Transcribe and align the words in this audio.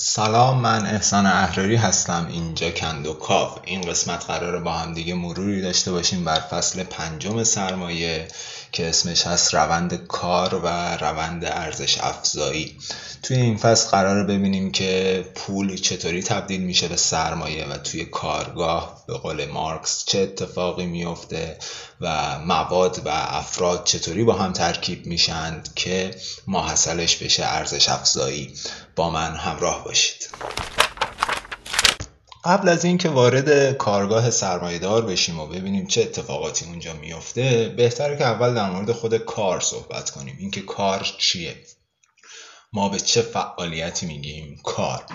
سلام 0.00 0.60
من 0.60 0.86
احسان 0.86 1.26
احراری 1.26 1.76
هستم. 1.76 2.26
اینجا 2.30 2.70
کاف. 3.14 3.58
این 3.64 3.80
قسمت 3.80 4.24
قراره 4.24 4.60
با 4.60 4.72
هم 4.72 4.94
دیگه 4.94 5.14
مروری 5.14 5.62
داشته 5.62 5.92
باشیم 5.92 6.24
بر 6.24 6.40
فصل 6.40 6.82
پنجم 6.82 7.44
سرمایه. 7.44 8.28
که 8.72 8.88
اسمش 8.88 9.26
هست 9.26 9.54
روند 9.54 10.06
کار 10.06 10.54
و 10.54 10.96
روند 10.96 11.44
ارزش 11.44 11.98
افزایی. 12.00 12.78
توی 13.22 13.36
این 13.36 13.56
فصل 13.56 13.90
قراره 13.90 14.22
ببینیم 14.22 14.72
که 14.72 15.24
پول 15.34 15.76
چطوری 15.76 16.22
تبدیل 16.22 16.60
میشه 16.60 16.88
به 16.88 16.96
سرمایه 16.96 17.66
و 17.66 17.76
توی 17.78 18.04
کارگاه. 18.04 19.04
به 19.06 19.14
قول 19.14 19.46
مارکس 19.46 20.04
چه 20.06 20.18
اتفاقی 20.18 20.86
میفته 20.86 21.58
و 22.00 22.38
مواد 22.38 23.02
و 23.04 23.08
افراد 23.08 23.84
چطوری 23.84 24.24
با 24.24 24.34
هم 24.34 24.52
ترکیب 24.52 25.06
میشند 25.06 25.74
که 25.74 26.14
ماحصلش 26.46 27.16
بشه 27.16 27.44
ارزش 27.46 27.88
افزایی. 27.88 28.54
با 28.96 29.10
من 29.10 29.34
همراه 29.36 29.84
باشید. 29.84 30.28
قبل 32.48 32.68
از 32.68 32.84
اینکه 32.84 33.08
وارد 33.08 33.76
کارگاه 33.76 34.30
سرمایهدار 34.30 35.06
بشیم 35.06 35.40
و 35.40 35.46
ببینیم 35.46 35.86
چه 35.86 36.02
اتفاقاتی 36.02 36.64
اونجا 36.64 36.92
میفته 36.92 37.74
بهتره 37.76 38.16
که 38.16 38.24
اول 38.24 38.54
در 38.54 38.70
مورد 38.70 38.92
خود 38.92 39.16
کار 39.16 39.60
صحبت 39.60 40.10
کنیم. 40.10 40.36
اینکه 40.38 40.60
کار 40.60 41.06
چیه؟ 41.18 41.56
ما 42.72 42.88
به 42.88 42.98
چه 42.98 43.22
فعالیتی 43.22 44.06
میگیم؟ 44.06 44.60
کار. 44.64 45.06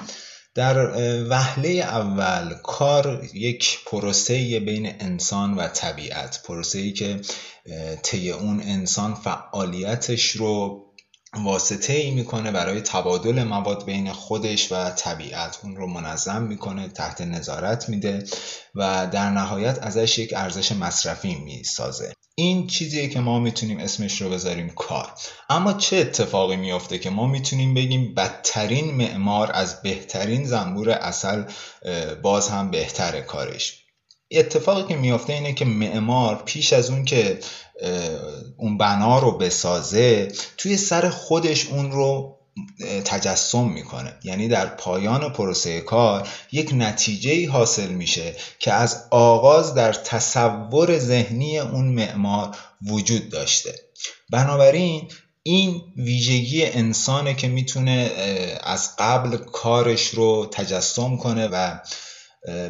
در 0.56 0.92
وهله 1.30 1.70
اول 1.70 2.54
کار 2.64 3.28
یک 3.34 3.80
پروسه 3.86 4.60
بین 4.60 4.96
انسان 5.00 5.54
و 5.54 5.68
طبیعت. 5.68 6.44
پروسه 6.44 6.80
ای 6.80 6.94
که 6.94 7.22
طی 8.04 8.32
اون 8.32 8.62
انسان 8.62 9.14
فعالیتش 9.14 10.30
رو 10.30 10.84
واسطه 11.36 11.94
ای 11.94 12.12
می‌کنه 12.12 12.52
برای 12.52 12.82
تبادل 12.82 13.44
مواد 13.44 13.86
بین 13.86 14.12
خودش 14.12 14.72
و 14.72 14.90
طبیعت. 14.90 15.60
اون 15.64 15.76
رو 15.76 15.88
منظم 15.88 16.42
می‌کنه 16.42 16.88
تحت 16.88 17.22
نظارت 17.22 17.90
میده 17.90 18.24
و 18.76 19.08
در 19.12 19.30
نهایت 19.30 19.80
ازش 19.82 20.20
یک 20.20 20.34
ارزش 20.36 20.72
مصرفی 20.72 21.36
می‌سازه. 21.36 22.14
این 22.36 22.68
چیزیه 22.68 23.10
که 23.10 23.20
ما 23.20 23.40
می‌تونیم 23.40 23.80
اسمش 23.80 24.22
رو 24.22 24.30
بذاریم 24.30 24.70
کار. 24.70 25.12
اما 25.50 25.74
چه 25.74 25.98
اتفاقی 25.98 26.56
میافته 26.56 27.00
که 27.00 27.10
ما 27.10 27.28
می‌تونیم 27.28 27.74
بگیم 27.74 28.14
بدترین 28.14 28.96
معمار 28.96 29.52
از 29.54 29.82
بهترین 29.82 30.46
زنبور 30.46 30.90
اصل 30.90 31.44
باز 32.22 32.50
هم 32.50 32.72
بهتره 32.72 33.22
کارش؟ 33.22 33.80
اتفاقی 34.32 34.84
که 34.94 34.96
میافته 34.96 35.34
اینه 35.34 35.54
که 35.54 35.66
معمار 35.66 36.44
پیش 36.46 36.74
از 36.74 36.90
اون 36.90 37.06
که 37.06 37.40
اون 38.58 38.78
بنا 38.78 39.20
رو 39.20 39.38
بسازه 39.38 40.32
توی 40.58 40.78
سر 40.78 41.10
خودش 41.10 41.68
اون 41.68 41.92
رو 41.92 42.40
تجسم 43.06 43.70
می‌کنه. 43.70 44.16
یعنی 44.24 44.48
در 44.48 44.66
پایان 44.66 45.34
پروسه 45.34 45.82
کار 45.82 46.28
یک 46.52 46.72
نتیجه 46.74 47.50
حاصل 47.50 47.88
میشه 47.88 48.36
که 48.60 48.74
از 48.74 49.04
آغاز 49.12 49.74
در 49.74 49.94
تصور 49.94 51.00
ذهنی 51.00 51.60
اون 51.60 51.86
معمار 51.86 52.56
وجود 52.88 53.30
داشته. 53.30 53.76
بنابراین 54.30 55.08
این 55.44 55.82
ویژگی 55.98 56.66
انسانه 56.66 57.34
که 57.34 57.48
می‌تونه 57.48 58.12
از 58.64 58.96
قبل 59.00 59.38
کارش 59.38 60.08
رو 60.08 60.48
تجسم 60.52 61.18
کنه 61.18 61.48
و 61.48 61.80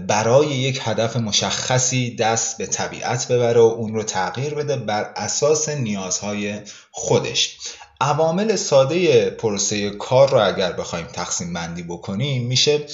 برای 0.07 0.47
یک 0.47 0.79
هدف 0.83 1.17
مشخصی 1.17 2.15
دست 2.15 2.57
به 2.57 2.65
طبیعت 2.65 3.27
ببره 3.27 3.61
و 3.61 3.63
اون 3.63 3.93
رو 3.93 4.03
تغییر 4.03 4.53
بده 4.53 4.75
بر 4.75 5.13
اساس 5.15 5.69
نیازهای 5.69 6.59
خودش. 6.91 7.57
عوامل 8.01 8.55
ساده 8.55 9.29
پروسه 9.29 9.89
کار 9.89 10.29
رو 10.29 10.47
اگر 10.47 10.71
بخوایم 10.71 11.05
تقسیم 11.05 11.53
بندی 11.53 11.83
بکنیم 11.83 12.47
میشه 12.47 12.85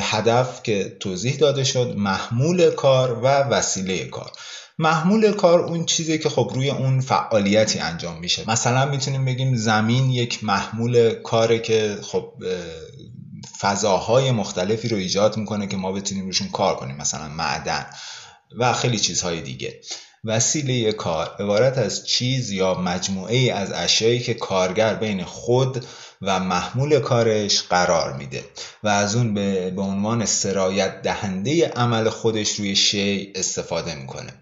هدف 0.00 0.62
که 0.62 0.96
توضیح 1.00 1.36
داده 1.36 1.64
شد 1.64 1.94
محمول 1.96 2.70
کار 2.70 3.12
و 3.12 3.26
وسیله 3.26 4.04
کار. 4.04 4.32
محمول 4.78 5.32
کار 5.32 5.60
اون 5.60 5.84
چیزی 5.84 6.18
که 6.18 6.28
خب 6.28 6.50
روی 6.54 6.70
اون 6.70 7.00
فعالیتی 7.00 7.78
انجام 7.78 8.18
میشه. 8.18 8.50
مثلا 8.50 8.86
می‌تونیم 8.86 9.24
بگیم 9.24 9.56
زمین 9.56 10.10
یک 10.10 10.44
محمول 10.44 11.10
کاره 11.10 11.58
که 11.58 11.98
خب 12.02 12.32
فضاهای 13.60 14.30
مختلفی 14.30 14.88
رو 14.88 14.96
ایجاد 14.96 15.36
می‌کنه 15.36 15.66
که 15.66 15.76
ما 15.76 15.92
بتونیم 15.92 16.24
روشون 16.24 16.48
کار 16.48 16.76
کنیم 16.76 16.96
مثلا 16.96 17.28
معدن 17.28 17.86
و 18.58 18.72
خیلی 18.72 18.98
چیزهای 18.98 19.40
دیگه. 19.40 19.80
وسیله 20.24 20.92
کار 20.92 21.36
عبارت 21.40 21.78
از 21.78 22.06
چیز 22.06 22.50
یا 22.50 22.74
مجموعه 22.74 23.52
از 23.52 23.72
اشیایی 23.72 24.20
که 24.20 24.34
کارگر 24.34 24.94
بین 24.94 25.24
خود 25.24 25.86
و 26.22 26.40
محمول 26.40 27.00
کارش 27.00 27.62
قرار 27.62 28.12
میده 28.12 28.44
و 28.82 28.88
از 28.88 29.14
اون 29.14 29.34
به, 29.34 29.82
عنوان 29.82 30.24
سرایت 30.24 31.02
دهنده 31.02 31.68
عمل 31.68 32.08
خودش 32.08 32.50
روی 32.50 32.76
شی 32.76 33.32
استفاده 33.34 33.94
می‌کنه. 33.94 34.34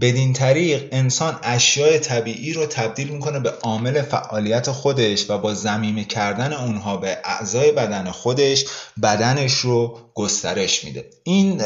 بدین 0.00 0.32
طریق 0.32 0.88
انسان 0.92 1.38
اشیاء 1.42 1.98
طبیعی 1.98 2.52
رو 2.52 2.66
تبدیل 2.66 3.08
می‌کنه 3.08 3.40
به 3.40 3.50
عامل 3.50 4.02
فعالیت 4.02 4.70
خودش 4.70 5.30
و 5.30 5.38
با 5.38 5.54
زمینه 5.54 6.04
کردن 6.04 6.52
اونها 6.52 6.96
به 6.96 7.18
اعضای 7.24 7.72
بدن 7.72 8.10
خودش 8.10 8.64
بدنش 9.02 9.52
رو 9.52 9.98
گسترش 10.14 10.84
میده. 10.84 11.10
این 11.24 11.62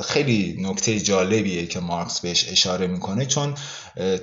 خیلی 0.00 0.56
نکته 0.60 1.00
جالبیه 1.00 1.66
که 1.66 1.80
مارکس 1.80 2.20
بهش 2.20 2.48
اشاره 2.48 2.86
می‌کنه 2.86 3.26
چون 3.26 3.54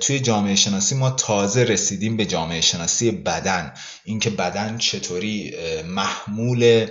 توی 0.00 0.20
جامعه 0.20 0.54
شناسی 0.54 0.94
ما 0.94 1.10
تازه 1.10 1.64
رسیدیم 1.64 2.16
به 2.16 2.26
جامعه 2.26 2.60
شناسی 2.60 3.10
بدن. 3.10 3.74
اینکه 4.04 4.30
بدن 4.30 4.78
چطوری 4.78 5.54
محمول 5.86 6.86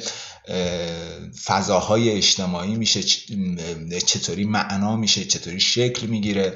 فضاهای 1.46 2.09
اجتماعی 2.09 2.76
میشه 2.76 3.04
چطوری 4.06 4.46
معنا 4.46 4.96
میشه 4.96 5.26
چطوری 5.26 5.59
شکل 5.59 6.08
می‌گیره. 6.08 6.54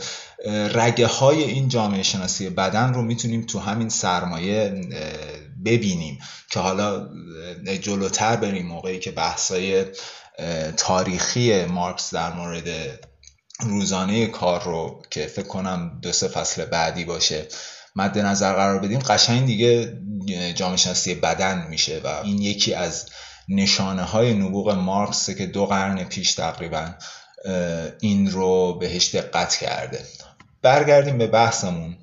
رگه 0.74 1.08
های 1.08 1.44
این 1.44 1.68
جامعه 1.68 2.04
شناسی 2.04 2.50
بدن 2.50 2.94
رو 2.94 3.02
می‌تونیم 3.02 3.46
تو 3.46 3.60
همین 3.60 3.90
سرمایه 3.90 4.82
ببینیم 5.66 6.20
که 6.52 6.60
حالا 6.60 7.10
جلوتر 7.82 8.36
بریم 8.36 8.68
موقعی 8.68 9.00
که 9.00 9.12
بحثای 9.12 9.86
تاریخی 10.78 11.66
مارکس 11.66 12.14
در 12.14 12.34
مورد 12.34 12.70
روزانه 13.60 14.28
کار 14.28 14.64
رو 14.64 15.02
که 15.10 15.26
فکر 15.26 15.48
کنم 15.48 16.00
دو 16.02 16.12
سه 16.12 16.28
فصل 16.28 16.66
بعدی 16.66 17.06
باشه 17.06 17.48
مد 17.96 18.20
نظر 18.20 18.54
قرار 18.54 18.80
بدیم. 18.80 19.00
قشنگ 19.00 19.46
دیگه 19.46 19.98
جامعه 20.56 20.78
شناسی 20.78 21.16
بدن 21.16 21.68
میشه 21.70 22.02
و 22.04 22.08
این 22.08 22.42
یکی 22.42 22.74
از 22.74 23.06
نشانه 23.50 24.04
های 24.04 24.34
نبوغ 24.34 24.70
مارکس 24.70 25.30
که 25.30 25.46
دو 25.46 25.66
قرن 25.66 26.04
پیش 26.04 26.34
تقریبا 26.34 26.90
این 28.00 28.32
رو 28.32 28.74
بهش 28.74 29.16
دقت 29.16 29.56
کرده. 29.56 30.00
برگردیم 30.62 31.18
به 31.18 31.28
بحثمون. 31.28 31.96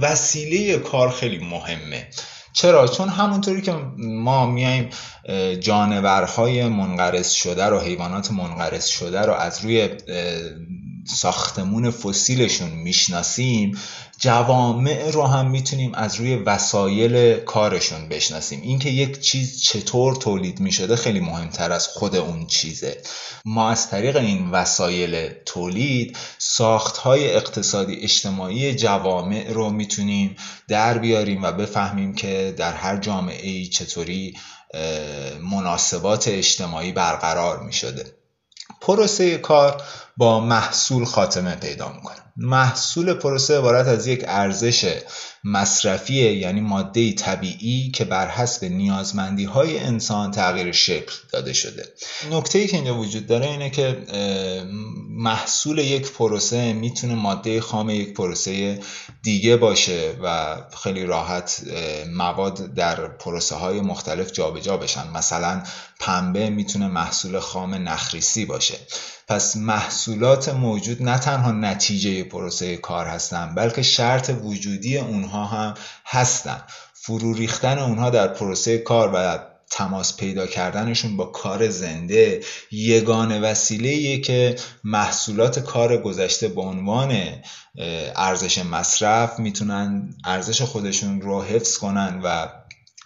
وسیله 0.00 0.78
کار 0.78 1.10
خیلی 1.10 1.38
مهمه. 1.38 2.08
چرا؟ 2.52 2.88
چون 2.88 3.08
همونطوری 3.08 3.62
که 3.62 3.72
ما 3.98 4.46
میایم 4.46 4.90
جانورهای 5.60 6.68
منقرض 6.68 7.30
شده 7.30 7.66
رو 7.66 7.80
حیوانات 7.80 8.30
منقرض 8.30 8.86
شده 8.86 9.20
رو 9.20 9.32
از 9.32 9.64
روی 9.64 9.88
ساختمون 11.06 11.90
فسیلشون 11.90 12.68
می‌شناسیم 12.70 13.78
جوامع 14.18 15.10
رو 15.10 15.26
هم 15.26 15.50
می‌تونیم 15.50 15.94
از 15.94 16.14
روی 16.14 16.36
وسایل 16.36 17.36
کارشون 17.36 18.08
بشناسیم. 18.08 18.60
اینکه 18.62 18.90
یک 18.90 19.20
چیز 19.20 19.60
چطور 19.62 20.16
تولید 20.16 20.60
می‌شده 20.60 20.96
خیلی 20.96 21.20
مهمتر 21.20 21.72
از 21.72 21.88
خود 21.88 22.16
اون 22.16 22.46
چیزه. 22.46 23.02
ما 23.44 23.70
از 23.70 23.90
طریق 23.90 24.16
این 24.16 24.50
وسایل 24.50 25.28
تولید 25.46 26.16
ساختهای 26.38 27.34
اقتصادی 27.36 27.94
اجتماعی 27.94 28.74
جوامع 28.74 29.52
رو 29.52 29.70
می‌تونیم 29.70 30.36
در 30.68 30.98
بیاریم 30.98 31.42
و 31.42 31.52
بفهمیم 31.52 32.14
که 32.14 32.54
در 32.56 32.72
هر 32.72 32.96
جامعه 32.96 33.48
ای 33.48 33.66
چطوری 33.66 34.36
مناسبات 35.50 36.28
اجتماعی 36.28 36.92
برقرار 36.92 37.62
می‌شده. 37.62 38.14
پروسه 38.80 39.38
کار 39.38 39.82
با 40.20 40.40
محصول 40.40 41.04
خاتمه 41.04 41.56
پیدا 41.56 41.92
می‌کنه 41.92 42.29
محصول 42.36 43.14
پروسه 43.14 43.58
عبارت 43.58 43.86
از 43.86 44.06
یک 44.06 44.24
ارزش 44.28 45.00
مصرفی 45.44 46.14
یعنی 46.14 46.60
ماده 46.60 47.12
طبیعی 47.12 47.90
که 47.90 48.04
بر 48.04 48.28
حسب 48.28 48.64
نیازمندی 48.64 49.44
های 49.44 49.78
انسان 49.78 50.30
تغییر 50.30 50.72
شکل 50.72 51.12
داده 51.32 51.52
شده. 51.52 51.84
نکته 52.30 52.58
ای 52.58 52.66
که 52.66 52.76
اینجا 52.76 52.94
وجود 52.94 53.26
داره 53.26 53.46
اینه 53.46 53.70
که 53.70 54.02
محصول 55.10 55.78
یک 55.78 56.12
پروسه 56.12 56.72
می‌تونه 56.72 57.14
ماده 57.14 57.60
خام 57.60 57.90
یک 57.90 58.14
پروسه 58.14 58.80
دیگه 59.22 59.56
باشه 59.56 60.12
و 60.22 60.56
خیلی 60.82 61.04
راحت 61.04 61.62
مواد 62.12 62.74
در 62.74 63.08
پروسه 63.08 63.54
های 63.54 63.80
مختلف 63.80 64.32
جابجا 64.32 64.60
جا 64.60 64.76
بشن. 64.76 65.10
مثلا 65.14 65.62
پنبه 66.00 66.50
می‌تونه 66.50 66.88
محصول 66.88 67.38
خام 67.38 67.74
نخریسی 67.74 68.44
باشه. 68.44 68.78
پس 69.28 69.56
محصولات 69.56 70.48
موجود 70.48 71.02
نه 71.02 71.18
تنها 71.18 71.52
نتیجه 71.52 72.19
پروسه 72.24 72.76
کار 72.76 73.06
هستن 73.06 73.54
بلکه 73.54 73.82
شرط 73.82 74.30
وجودی 74.44 74.98
اونها 74.98 75.44
هم 75.44 75.74
هستن. 76.06 76.62
فرو 76.94 77.34
ریختن 77.34 77.78
اونها 77.78 78.10
در 78.10 78.28
پروسه 78.28 78.78
کار 78.78 79.10
و 79.14 79.38
تماس 79.70 80.16
پیدا 80.16 80.46
کردنشون 80.46 81.16
با 81.16 81.24
کار 81.24 81.68
زنده 81.68 82.40
یگانه 82.70 83.40
وسیله 83.40 84.20
که 84.20 84.56
محصولات 84.84 85.58
کار 85.58 86.02
گذشته 86.02 86.48
به 86.48 86.60
عنوان 86.60 87.22
ارزش 88.16 88.58
مصرف 88.58 89.38
می‌تونن 89.38 90.14
ارزش 90.24 90.62
خودشون 90.62 91.20
رو 91.20 91.42
حفظ 91.42 91.78
کنن 91.78 92.20
و 92.24 92.48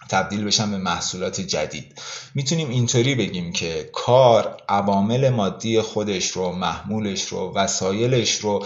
تبدیل 0.09 0.43
بشن 0.43 0.71
به 0.71 0.77
محصولات 0.77 1.41
جدید. 1.41 2.01
می‌تونیم 2.35 2.69
اینطوری 2.69 3.15
بگیم 3.15 3.51
که 3.51 3.89
کار 3.93 4.57
عوامل 4.69 5.29
مادی 5.29 5.81
خودش 5.81 6.31
رو 6.31 6.51
محمولش 6.51 7.27
رو 7.27 7.53
وسایلش 7.55 8.35
رو 8.35 8.65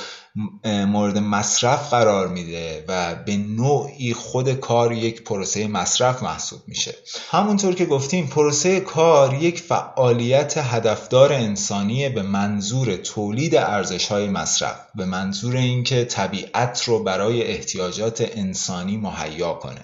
مورد 0.66 1.18
مصرف 1.18 1.90
قرار 1.90 2.28
میده 2.28 2.86
و 2.88 3.16
به 3.16 3.38
نوعی 3.38 4.14
خود 4.14 4.54
کار 4.54 4.92
یک 4.92 5.24
پروسه 5.24 5.68
مصرف 5.68 6.24
محسوب 6.24 6.62
میشه. 6.68 6.96
همونطور 7.32 7.76
که 7.76 7.86
گفتیم 7.86 8.28
پروسه 8.28 8.80
کار 8.80 9.34
یک 9.34 9.62
فعالیت 9.62 10.58
هدفدار 10.58 11.34
انسانی 11.34 12.10
به 12.10 12.22
منظور 12.22 12.96
تولید 12.96 13.56
ارزش 13.56 14.08
های 14.08 14.30
مصرف 14.30 14.80
به 14.96 15.06
منظور 15.06 15.56
اینکه 15.56 16.06
طبیعت 16.06 16.84
رو 16.84 17.04
برای 17.04 17.44
احتیاجات 17.44 18.22
انسانی 18.36 18.98
مهیا 18.98 19.54
کنه. 19.54 19.84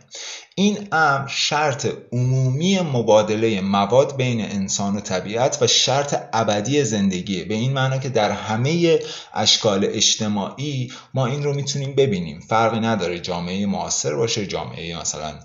این 0.57 0.88
امر 0.92 1.28
شرط 1.28 1.88
عمومی 2.12 2.80
مبادله 2.80 3.62
مواد 3.62 4.18
بین 4.18 4.42
انسان 4.42 4.96
و 4.96 5.00
طبیعت 5.00 5.57
و 5.62 5.68
شرط 5.68 6.30
ابدی 6.34 6.84
زندگیه. 6.84 7.44
به 7.44 7.54
این 7.54 7.74
معنی 7.74 8.00
که 8.00 8.10
در 8.10 8.31
همه 8.31 9.00
اشکال 9.34 9.86
اجتماعی 9.86 10.92
ما 11.13 11.25
این 11.25 11.44
رو 11.44 11.54
می‌تونیم 11.54 11.96
ببینیم. 11.96 12.40
فرقی 12.40 12.80
نداره 12.80 13.19
جامعه 13.19 13.66
معاصر 13.66 14.16
باشه 14.16 14.46
جامعه 14.46 15.00
مثلا 15.00 15.40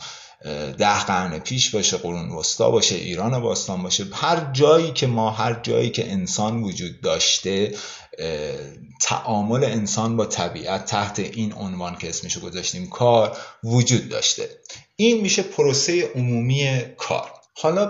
ده 0.79 1.05
قرن 1.05 1.39
پیش 1.39 1.71
باشه 1.71 1.97
قرون 1.97 2.29
وسطا 2.29 2.71
باشه 2.71 2.95
ایران 2.95 3.41
باستان 3.41 3.83
باشه. 3.83 4.05
هر 4.13 4.53
جایی 4.53 4.93
که 4.93 5.07
ما 5.07 5.31
هر 5.31 5.61
جایی 5.63 5.91
که 5.91 6.13
انسان 6.13 6.63
وجود 6.63 7.01
داشته 7.01 7.75
تعامل 9.03 9.65
انسان 9.65 10.17
با 10.17 10.27
طبیعت 10.27 10.85
تحت 10.85 11.19
این 11.19 11.53
عنوان 11.53 11.97
که 11.97 12.09
اسمشو 12.09 12.41
گذاشتیم 12.41 12.89
کار 12.89 13.37
وجود 13.65 14.09
داشته. 14.09 14.49
این 15.01 15.21
میشه 15.21 15.43
پروسه 15.43 16.11
عمومی 16.15 16.83
کار. 16.97 17.31
حالا 17.55 17.87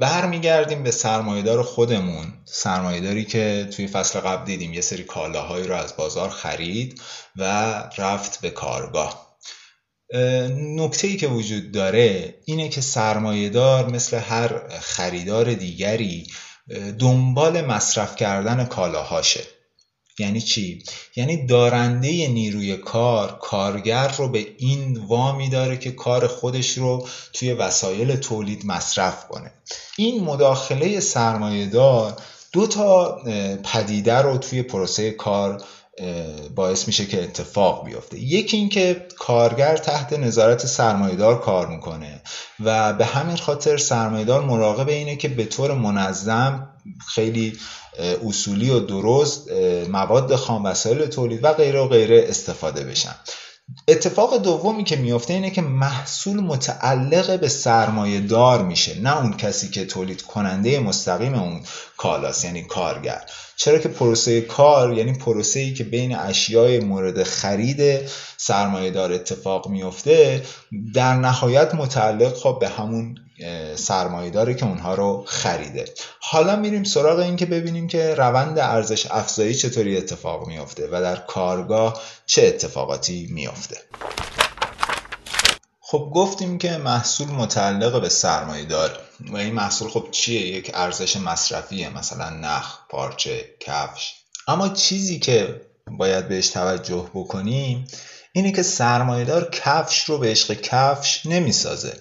برمیگردیم 0.00 0.82
به 0.82 0.90
سرمایهدار 0.90 1.62
خودمون. 1.62 2.32
سرمایهداری 2.44 3.24
که 3.24 3.68
توی 3.76 3.86
فصل 3.86 4.20
قبل 4.20 4.44
دیدیم 4.44 4.72
یه 4.72 4.80
سری 4.80 5.02
کالاهایی 5.02 5.66
رو 5.66 5.74
از 5.74 5.96
بازار 5.96 6.28
خرید 6.28 7.00
و 7.36 7.44
رفت 7.98 8.40
به 8.40 8.50
کارگاه. 8.50 9.36
نکته 10.56 11.06
ای 11.06 11.16
که 11.16 11.28
وجود 11.28 11.72
داره 11.72 12.34
اینه 12.44 12.68
که 12.68 12.80
سرمایهدار 12.80 13.90
مثل 13.90 14.16
هر 14.16 14.68
خریدار 14.80 15.54
دیگری 15.54 16.26
دنبال 16.98 17.60
مصرف 17.60 18.16
کردن 18.16 18.64
کالاهاشه. 18.64 19.55
یعنی 20.18 20.40
چی؟ 20.40 20.82
یعنی 21.16 21.46
دارنده 21.46 22.28
نیروی 22.28 22.76
کار 22.76 23.38
کارگر 23.38 24.08
رو 24.08 24.28
به 24.28 24.46
این 24.58 24.96
وامی 25.08 25.48
داره 25.48 25.76
که 25.76 25.90
کار 25.90 26.26
خودش 26.26 26.70
رو 26.70 27.08
توی 27.32 27.52
وسایل 27.52 28.16
تولید 28.16 28.66
مصرف 28.66 29.28
کنه 29.28 29.52
این 29.96 30.24
مداخله 30.24 31.00
سرمایهدار 31.00 32.16
دو 32.52 32.66
تا 32.66 33.20
پدیده 33.64 34.14
رو 34.14 34.38
توی 34.38 34.62
پروسه 34.62 35.10
کار 35.10 35.62
باعث 36.54 36.86
میشه 36.86 37.06
که 37.06 37.22
اتفاق 37.22 37.84
بیفته. 37.84 38.18
یکی 38.18 38.56
اینکه 38.56 39.06
کارگر 39.18 39.76
تحت 39.76 40.12
نظارت 40.12 40.66
سرمایهدار 40.66 41.40
کار 41.40 41.66
می‌کنه 41.66 42.20
و 42.60 42.92
به 42.92 43.04
همین 43.04 43.36
خاطر 43.36 43.76
سرمایهدار 43.76 44.44
مراقب 44.44 44.88
اینه 44.88 45.16
که 45.16 45.28
به 45.28 45.44
طور 45.44 45.74
منظم 45.74 46.68
خیلی 47.08 47.58
اصولی 48.26 48.70
و 48.70 48.80
درست 48.80 49.50
مواد 49.90 50.36
خام 50.36 50.64
وسایل 50.64 51.06
تولید 51.06 51.44
و 51.44 51.52
غیره 51.52 51.80
و 51.80 51.88
غیره 51.88 52.26
استفاده 52.28 52.84
بشن. 52.84 53.14
اتفاق 53.88 54.42
دومی 54.42 54.84
که 54.84 54.96
میفته 54.96 55.34
اینه 55.34 55.50
که 55.50 55.62
محصول 55.62 56.40
متعلق 56.40 57.40
به 57.40 57.48
سرمایه 57.48 58.20
دار 58.20 58.62
میشه 58.62 59.00
نه 59.00 59.22
اون 59.22 59.32
کسی 59.32 59.68
که 59.68 59.84
تولید 59.84 60.22
کننده 60.22 60.80
مستقیم 60.80 61.34
اون 61.34 61.60
کالاست 61.96 62.44
یعنی 62.44 62.62
کارگر. 62.62 63.20
چرا 63.56 63.78
که 63.78 63.88
پروسه 63.88 64.40
کار 64.40 64.92
یعنی 64.92 65.12
پروسه 65.12 65.60
ای 65.60 65.74
که 65.74 65.84
بین 65.84 66.16
اشیای 66.16 66.80
مورد 66.80 67.22
خرید 67.22 68.08
سرمایه 68.36 68.90
دار 68.90 69.12
اتفاق 69.12 69.68
میفته 69.68 70.42
در 70.94 71.14
نهایت 71.14 71.74
متعلق 71.74 72.34
خب 72.34 72.58
به 72.60 72.68
همون 72.68 73.18
سرمایه 73.76 74.30
داره 74.30 74.54
که 74.54 74.66
اونها 74.66 74.94
رو 74.94 75.24
خریده. 75.26 75.84
حالا 76.20 76.56
میریم 76.56 76.84
سراغ 76.84 77.18
این 77.18 77.36
که 77.36 77.46
ببینیم 77.46 77.86
که 77.86 78.14
روند 78.14 78.58
ارزش 78.58 79.06
افزایی 79.10 79.54
چطوری 79.54 79.96
اتفاق 79.96 80.46
میافته 80.46 80.88
و 80.92 81.00
در 81.02 81.16
کارگاه 81.16 82.02
چه 82.26 82.46
اتفاقاتی 82.46 83.28
میافته. 83.30 83.76
خب 85.80 86.10
گفتیم 86.14 86.58
که 86.58 86.76
محصول 86.76 87.28
متعلق 87.28 88.00
به 88.00 88.08
سرمایه 88.08 88.64
داره 88.64 88.96
و 89.20 89.36
این 89.36 89.54
محصول 89.54 89.88
خب 89.88 90.08
چیه؟ 90.10 90.40
یک 90.40 90.70
ارزش 90.74 91.16
مصرفیه 91.16 91.98
مثلا 91.98 92.30
نخ 92.30 92.78
پارچه 92.88 93.44
کفش. 93.60 94.14
اما 94.48 94.68
چیزی 94.68 95.18
که 95.18 95.60
باید 95.90 96.28
بهش 96.28 96.48
توجه 96.48 97.10
بکنیم 97.14 97.86
اینه 98.36 98.52
که 98.52 98.62
سرمایهدار 98.62 99.50
کفش 99.50 100.04
رو 100.04 100.18
به 100.18 100.30
عشق 100.30 100.54
کفش 100.54 101.26
نمی‌سازه. 101.26 101.92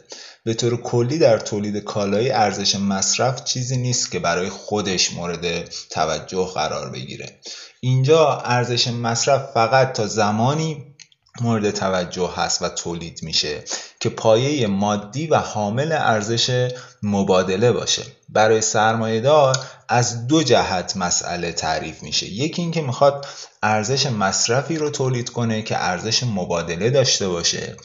به 0.43 0.53
طور 0.53 0.81
کلی 0.81 1.17
در 1.17 1.37
تولید 1.37 1.77
کالایی 1.77 2.29
ارزش 2.29 2.75
مصرف 2.75 3.43
چیزی 3.43 3.77
نیست 3.77 4.11
که 4.11 4.19
برای 4.19 4.49
خودش 4.49 5.13
مورد 5.13 5.69
توجه 5.89 6.51
قرار 6.53 6.89
بگیره. 6.89 7.39
اینجا 7.79 8.41
ارزش 8.45 8.87
مصرف 8.87 9.51
فقط 9.53 9.93
تا 9.93 10.07
زمانی 10.07 10.95
مورد 11.41 11.71
توجه 11.71 12.33
هست 12.35 12.61
و 12.61 12.69
تولید 12.69 13.19
میشه 13.23 13.63
که 13.99 14.09
پایه 14.09 14.67
مادی 14.67 15.27
و 15.27 15.35
حامل 15.35 15.91
ارزش 15.91 16.71
مبادله 17.05 17.71
باشه. 17.71 18.03
برای 18.29 18.61
سرمایهدار 18.61 19.57
از 19.89 20.27
دو 20.27 20.43
جهت 20.43 20.97
مسئله 20.97 21.51
تعریف 21.51 22.03
میشه. 22.03 22.25
یکی 22.25 22.61
اینکه 22.61 22.81
می‌خواد 22.81 23.25
ارزش 23.63 24.05
مصرفی 24.05 24.77
رو 24.77 24.89
تولید 24.89 25.29
کنه 25.29 25.61
که 25.61 25.83
ارزش 25.83 26.23
مبادله 26.23 26.89
داشته 26.89 27.27
باشه. 27.27 27.75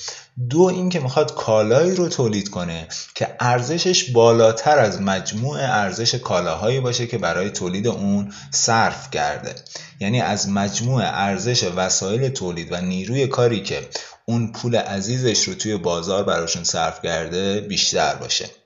دو 0.50 0.62
اینکه 0.62 1.00
می‌خواد 1.00 1.34
کالایی 1.34 1.94
رو 1.94 2.08
تولید 2.08 2.50
کنه 2.50 2.88
که 3.14 3.28
ارزشش 3.40 4.10
بالاتر 4.10 4.78
از 4.78 5.00
مجموع 5.00 5.58
ارزش 5.60 6.14
کالاهایی 6.14 6.80
باشه 6.80 7.06
که 7.06 7.18
برای 7.18 7.50
تولید 7.50 7.86
اون 7.86 8.32
صرف 8.50 9.10
کرده. 9.10 9.54
یعنی 10.00 10.20
از 10.20 10.48
مجموع 10.48 11.02
ارزش 11.04 11.64
وسایل 11.76 12.28
تولید 12.28 12.72
و 12.72 12.80
نیروی 12.80 13.26
کاری 13.26 13.62
که 13.62 13.88
اون 14.24 14.52
پول 14.52 14.76
عزیزش 14.76 15.48
رو 15.48 15.54
توی 15.54 15.76
بازار 15.76 16.24
براشون 16.24 16.64
صرف 16.64 17.02
کرده 17.02 17.60
بیشتر 17.60 18.14
باشه. 18.14 18.59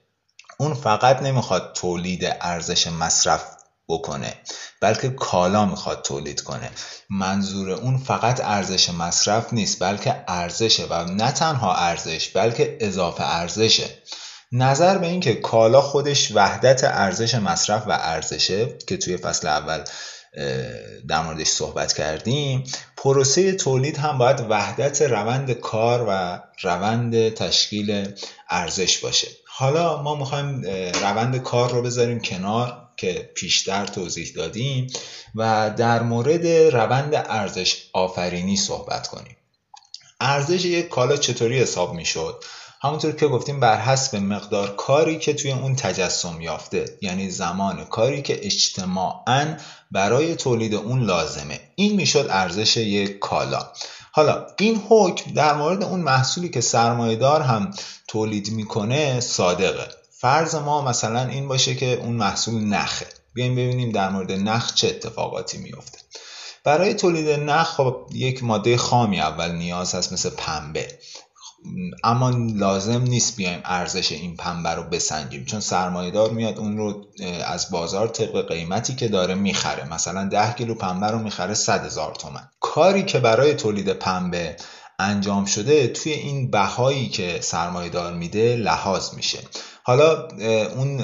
اون 0.58 0.75
فقط 0.75 1.23
نمی‌خواد 1.23 1.73
تولید 1.76 2.25
ارزش 2.40 2.87
مصرف 2.87 3.44
بکنه 3.88 4.34
بلکه 4.80 5.08
کالا 5.08 5.64
می‌خواد 5.64 6.02
تولید 6.02 6.40
کنه. 6.40 6.70
منظور 7.11 7.70
اون 7.70 7.99
فقط 7.99 8.40
ارزش 8.44 8.90
مصرف 8.90 9.52
نیست 9.52 9.82
بلکه 9.82 10.25
ارزشه 10.28 10.87
و 10.90 11.04
نه 11.04 11.32
تنها 11.32 11.75
ارزش 11.75 12.28
بلکه 12.28 12.76
اضافه 12.80 13.25
ارزشه. 13.25 13.84
نظر 14.52 14.99
به 14.99 15.06
اینکه 15.06 15.34
کالا 15.34 15.80
خودش 15.80 16.32
وحدت 16.34 16.84
ارزش 16.84 17.34
مصرف 17.34 17.82
و 17.87 17.90
ارزشه 18.00 18.78
که 18.87 18.96
توی 18.96 19.16
فصل 19.16 19.49
اول 19.49 19.84
در 21.08 21.23
موردش 21.23 21.46
صحبت 21.46 21.92
کردیم 21.92 22.64
پروسه 22.96 23.52
تولید 23.52 23.96
هم 23.96 24.18
باید 24.18 24.40
وحدت 24.49 25.02
روند 25.02 25.52
کار 25.52 26.06
و 26.08 26.40
روند 26.62 27.34
تشکیل 27.34 28.14
ارزش 28.50 28.99
باشه. 28.99 29.28
حالا 29.56 30.02
ما 30.02 30.14
می‌خوایم 30.14 30.62
روند 31.02 31.37
کار 31.37 31.70
رو 31.70 31.82
بذاریم 31.82 32.20
کنار 32.20 32.76
که 32.96 33.30
پیشتر 33.37 33.87
توضیح 33.87 34.32
دادیم 34.37 34.87
و 35.34 35.70
در 35.76 36.02
مورد 36.02 36.46
روند 36.46 37.14
ارزش 37.14 37.90
آفرینی 37.92 38.56
صحبت 38.56 39.06
کنیم. 39.06 39.37
ارزش 40.20 40.64
یک 40.64 40.88
کالا 40.88 41.16
چطوری 41.16 41.58
حساب 41.61 41.94
می‌شد؟ 41.94 42.44
همونطور 42.82 43.12
که 43.12 43.26
گفتیم 43.26 43.61
بر 43.61 43.80
حسب 43.80 44.16
مقدار 44.16 44.76
کاری 44.76 45.18
که 45.18 45.34
توی 45.34 45.52
اون 45.52 45.76
تجسم 45.76 46.40
یافته 46.40 46.99
یعنی 47.02 47.30
زمان 47.30 47.84
کاری 47.84 48.23
که 48.23 48.46
اجتماعا 48.46 49.56
برای 49.90 50.37
تولید 50.37 50.75
اون 50.75 51.02
لازمه. 51.02 51.61
این 51.75 51.96
می‌شد 51.96 52.26
ارزش 52.30 52.76
یک 52.76 53.18
کالا. 53.18 53.73
حالا 54.16 54.47
این 54.59 54.83
حکم 54.88 55.30
در 55.33 55.54
مورد 55.54 55.83
اون 55.83 56.00
محصولی 56.00 56.49
که 56.49 56.61
سرمایهدار 56.61 57.40
هم 57.42 57.71
تولید 58.09 58.52
می‌کنه 58.52 59.21
صادقه. 59.21 59.88
فرض 60.11 60.54
ما 60.54 60.83
مثلا 60.83 61.26
این 61.26 61.49
باشه 61.49 61.75
که 61.75 61.87
اون 61.94 62.12
محصول 62.12 62.64
نخه. 62.64 63.06
بیایم 63.35 63.52
ببینیم 63.52 63.92
در 63.92 64.11
مورد 64.11 64.33
نخ 64.33 64.75
چه 64.75 64.88
اتفاقاتی 64.88 65.59
میفته 65.59 65.99
برای 66.64 66.94
تولید 66.94 67.28
نخ 67.28 67.71
خب 67.71 68.06
یک 68.12 68.44
ماده 68.44 68.76
خامی 68.76 69.21
اول 69.21 69.52
نیاز 69.52 69.94
هست 69.94 70.12
مثل 70.12 70.30
پنبه. 70.30 70.99
اما 72.04 72.30
لازم 72.54 73.02
نیست 73.02 73.37
بیایم 73.37 73.61
ارزش 73.64 74.12
این 74.12 74.37
پنبه 74.37 74.71
رو 74.71 74.83
بسنجیم 74.83 75.44
چون 75.44 75.61
سرمایهدار 75.61 76.30
میاد 76.30 76.59
اون 76.59 76.76
رو 76.76 77.04
از 77.47 77.71
بازار 77.71 78.09
طبق 78.09 78.49
قیمتی 78.49 78.94
که 78.94 79.09
داره 79.09 79.35
می‌خره. 79.35 79.94
مثلا 79.94 80.28
10 80.28 80.52
کیلو 80.52 80.75
پنبه 80.75 81.06
رو 81.06 81.18
می‌خره 81.18 81.54
100 81.54 81.85
هزار 81.85 82.14
تومن. 82.14 82.49
کاری 82.61 83.02
که 83.02 83.18
برای 83.18 83.54
تولید 83.54 83.88
پنبه 83.88 84.56
انجام 84.99 85.44
شده 85.44 85.88
توی 85.88 86.12
این 86.12 86.50
بهایی 86.50 87.09
که 87.09 87.38
سرمایهدار 87.42 88.12
میده 88.12 88.56
لحاظ 88.56 89.14
میشه. 89.14 89.38
حالا 89.83 90.28
اون 90.76 91.00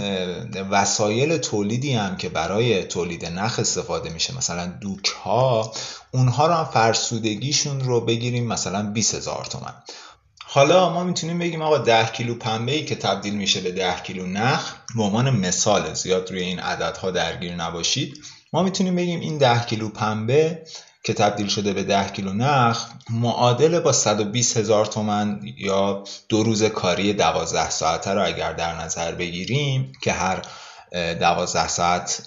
وسایل 0.71 1.39
تولیدی 1.39 1.93
هم 1.93 2.17
که 2.17 2.29
برای 2.29 2.85
تولید 2.85 3.27
نخ 3.27 3.59
استفاده 3.59 4.11
میشه 4.11 4.37
مثلا 4.37 4.67
دوک 4.67 5.07
ها 5.25 5.73
اونها 6.11 6.47
رو 6.47 6.55
هم 6.55 6.65
فرسودگیشون 6.65 7.81
رو 7.81 8.01
بگیریم 8.01 8.47
مثلا 8.47 8.83
20 8.83 9.15
هزار 9.15 9.45
تومن. 9.45 9.75
حالا 10.53 10.89
ما 10.89 11.05
می‌تونیم 11.05 11.39
بگیم 11.39 11.63
آقا 11.63 11.79
10 11.79 12.07
کیلو 12.07 12.35
پنبه 12.35 12.73
ای 12.73 12.85
که 12.85 12.95
تبدیل 12.95 13.35
میشه 13.35 13.61
به 13.61 13.71
10 13.71 14.01
کیلو 14.01 14.27
نخ 14.27 14.75
به 14.97 15.03
عنوان 15.03 15.31
مثال 15.31 15.95
زیاد 15.95 16.31
روی 16.31 16.41
این 16.43 16.59
عددها 16.59 17.11
درگیر 17.11 17.55
نباشید. 17.55 18.25
ما 18.53 18.63
می‌تونیم 18.63 18.97
بگیم 18.97 19.21
این 19.21 19.39
10 19.39 19.65
کیلو 19.65 19.89
پنبه 19.89 20.63
که 21.05 21.15
تبدیل 21.15 21.49
شده 21.49 21.73
به 21.73 21.83
10 21.83 22.09
کیلو 22.09 22.33
نخ 22.33 22.85
معادل 23.11 23.81
با 23.81 23.93
120 23.93 24.57
هزار 24.57 24.87
تومن 24.87 25.41
یا 25.59 26.05
دو 26.29 26.43
روز 26.43 26.63
کاری 26.65 27.13
12 27.13 27.71
ساعته 27.71 28.11
رو 28.11 28.27
اگر 28.27 28.53
در 28.53 28.75
نظر 28.75 29.13
بگیریم 29.13 29.93
که 30.03 30.13
هر 30.13 30.43
12 30.93 31.69
ساعت 31.69 32.23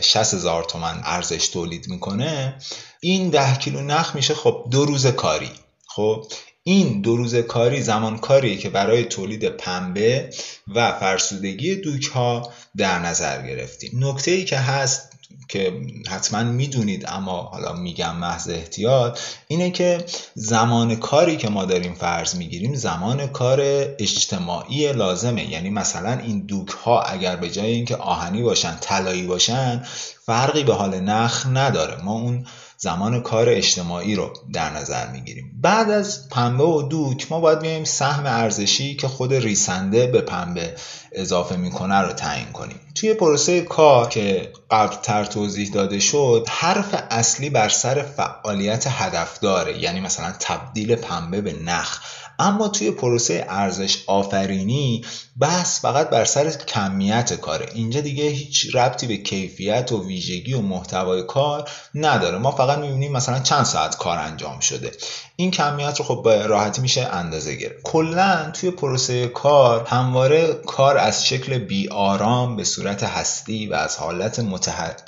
60 0.00 0.34
هزار 0.34 0.64
تومن 0.64 1.00
ارزش 1.04 1.48
تولید 1.48 1.88
می‌کنه 1.88 2.58
این 3.00 3.30
10 3.30 3.54
کیلو 3.54 3.80
نخ 3.80 4.14
میشه 4.14 4.34
خب 4.34 4.66
دو 4.70 4.84
روز 4.84 5.06
کاری. 5.06 5.50
خب 5.88 6.24
این 6.68 7.00
دو 7.00 7.16
روز 7.16 7.34
کاری 7.34 7.82
زمان 7.82 8.18
کاریه 8.18 8.56
که 8.56 8.70
برای 8.70 9.04
تولید 9.04 9.44
پنبه 9.48 10.30
و 10.74 10.92
فرسودگی 10.92 11.76
دوک 11.76 12.06
ها 12.06 12.52
در 12.76 12.98
نظر 12.98 13.46
گرفتیم. 13.46 13.90
نکته 13.94 14.30
ای 14.30 14.44
که 14.44 14.56
هست 14.56 15.12
که 15.48 15.72
حتما 16.08 16.42
می‌دونید 16.42 17.04
اما 17.08 17.42
حالا 17.42 17.72
میگم 17.72 18.16
محض 18.16 18.48
احتیاط 18.48 19.20
اینه 19.48 19.70
که 19.70 20.04
زمان 20.34 20.96
کاری 20.96 21.36
که 21.36 21.48
ما 21.48 21.64
داریم 21.64 21.94
فرض 21.94 22.34
می‌گیریم 22.34 22.74
زمان 22.74 23.26
کار 23.26 23.60
اجتماعی 23.98 24.92
لازمه. 24.92 25.50
یعنی 25.50 25.70
مثلا 25.70 26.12
این 26.12 26.40
دوک 26.40 26.68
ها 26.68 27.02
اگر 27.02 27.36
به 27.36 27.50
جای 27.50 27.72
اینکه 27.72 27.96
آهنی 27.96 28.42
باشن 28.42 28.76
طلایی 28.80 29.26
باشن 29.26 29.84
فرقی 30.26 30.64
به 30.64 30.74
حال 30.74 31.00
نخ 31.00 31.46
نداره. 31.52 32.02
ما 32.04 32.12
اون 32.12 32.46
زمان 32.76 33.22
کار 33.22 33.48
اجتماعی 33.48 34.14
رو 34.14 34.32
در 34.52 34.70
نظر 34.70 35.06
می‌گیریم. 35.10 35.52
بعد 35.62 35.90
از 35.90 36.28
پنبه 36.28 36.64
و 36.64 36.82
دوک 36.82 37.32
ما 37.32 37.40
باید 37.40 37.60
بیایم 37.60 37.84
سهم 37.84 38.26
ارزشی 38.26 38.94
که 38.94 39.08
خود 39.08 39.34
ریسنده 39.34 40.06
به 40.06 40.20
پنبه 40.20 40.74
اضافه 41.12 41.56
می‌کنه 41.56 42.00
رو 42.00 42.12
تعیین 42.12 42.52
کنیم. 42.52 42.80
توی 42.94 43.14
پروسه 43.14 43.60
کار 43.60 44.08
که 44.08 44.52
قبل 44.70 44.96
تر 45.02 45.24
توضیح 45.24 45.70
داده 45.72 45.98
شد 45.98 46.46
حرف 46.50 47.04
اصلی 47.10 47.50
بر 47.50 47.68
سر 47.68 48.02
فعالیت 48.02 48.86
هدف 48.90 49.40
داره 49.40 49.78
یعنی 49.78 50.00
مثلا 50.00 50.34
تبدیل 50.40 50.96
پنبه 50.96 51.40
به 51.40 51.52
نخ. 51.52 52.00
اما 52.38 52.68
توی 52.68 52.90
پروسه 52.90 53.46
ارزش 53.48 54.04
آفرینی 54.06 55.04
بحث 55.40 55.80
فقط 55.80 56.10
بر 56.10 56.24
سر 56.24 56.50
کمیت 56.50 57.34
کاره. 57.40 57.66
اینجا 57.74 58.00
دیگه 58.00 58.24
هیچ 58.24 58.74
ربطی 58.74 59.06
به 59.06 59.16
کیفیت 59.16 59.92
و 59.92 60.06
ویژگی 60.06 60.54
و 60.54 60.60
محتوای 60.60 61.22
کار 61.22 61.70
نداره. 61.94 62.38
ما 62.38 62.50
فقط 62.50 62.78
می‌بینیم 62.78 63.12
مثلا 63.12 63.40
چند 63.40 63.64
ساعت 63.64 63.96
کار 63.96 64.18
انجام 64.18 64.60
شده. 64.60 64.92
این 65.36 65.50
کمیت 65.50 65.98
رو 65.98 66.04
خب 66.04 66.22
به 66.24 66.46
راحتی 66.46 66.80
میشه 66.80 67.08
اندازه 67.12 67.54
گرفت 67.54 67.82
کلا 67.82 68.50
توی 68.54 68.70
پروسه 68.70 69.28
کار 69.28 69.86
همواره 69.86 70.54
کار 70.54 70.98
از 70.98 71.26
شکل 71.26 71.58
بی 71.58 71.88
آرام 71.88 72.56
به 72.56 72.64
صورت 72.64 73.02
هستی 73.02 73.66
و 73.66 73.74
از 73.74 73.96
حالت 73.96 74.40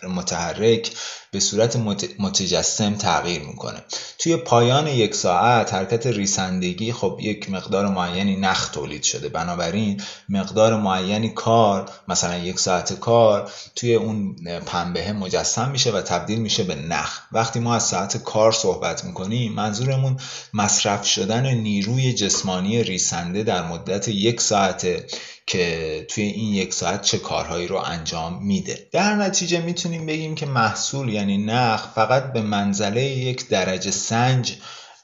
متحرک 0.03 0.91
به 1.31 1.41
صورت 1.41 1.77
متجسم 2.19 2.95
تغییر 2.95 3.43
می‌کنه. 3.43 3.83
توی 4.19 4.37
پایان 4.37 4.87
یک 4.87 5.15
ساعت 5.15 5.75
حرکت 5.75 6.07
ریسندگی 6.07 6.93
خب 6.93 7.18
یک 7.21 7.51
مقدار 7.51 7.89
معینی 7.89 8.37
نخ 8.37 8.69
تولید 8.69 9.03
شده. 9.03 9.29
بنابراین 9.29 10.01
مقدار 10.29 10.77
معینی 10.77 11.29
کار 11.29 11.91
مثلا 12.09 12.39
یک 12.39 12.59
ساعت 12.59 13.01
کار 13.01 13.51
توی 13.77 13.95
اون 13.95 14.37
پنبه 14.67 15.13
مجسم 15.13 15.71
میشه 15.71 15.93
و 15.93 16.01
تبدیل 16.01 16.39
میشه 16.39 16.65
به 16.65 16.75
نخ. 16.75 17.21
وقتی 17.33 17.61
ما 17.61 17.75
از 17.75 17.83
ساعت 17.83 18.17
کار 18.17 18.53
صحبت 18.53 19.05
می‌کنیم 19.05 19.53
منظورمون 19.53 20.17
مصرف 20.55 21.07
شدن 21.07 21.55
نیروی 21.55 22.13
جسمانی 22.13 22.83
ریسنده 22.83 23.43
در 23.43 23.67
مدت 23.67 24.09
یک 24.09 24.41
ساعته 24.41 25.07
که 25.47 26.07
توی 26.11 26.25
این 26.25 26.55
یک 26.55 26.75
ساعت 26.75 27.03
چه 27.03 27.19
کارهایی 27.19 27.67
رو 27.67 27.77
انجام 27.77 28.43
میده. 28.43 28.89
در 28.93 29.15
نتیجه 29.15 29.61
می‌تونیم 29.61 30.07
بگیم 30.07 30.35
که 30.35 30.47
محصول 30.47 31.09
یعنی 31.09 31.39
نخ 31.39 31.87
فقط 31.95 32.33
به 32.33 32.43
منزله 32.43 33.05
یک 33.05 33.49
درجه 33.49 33.91
سنج 33.91 34.57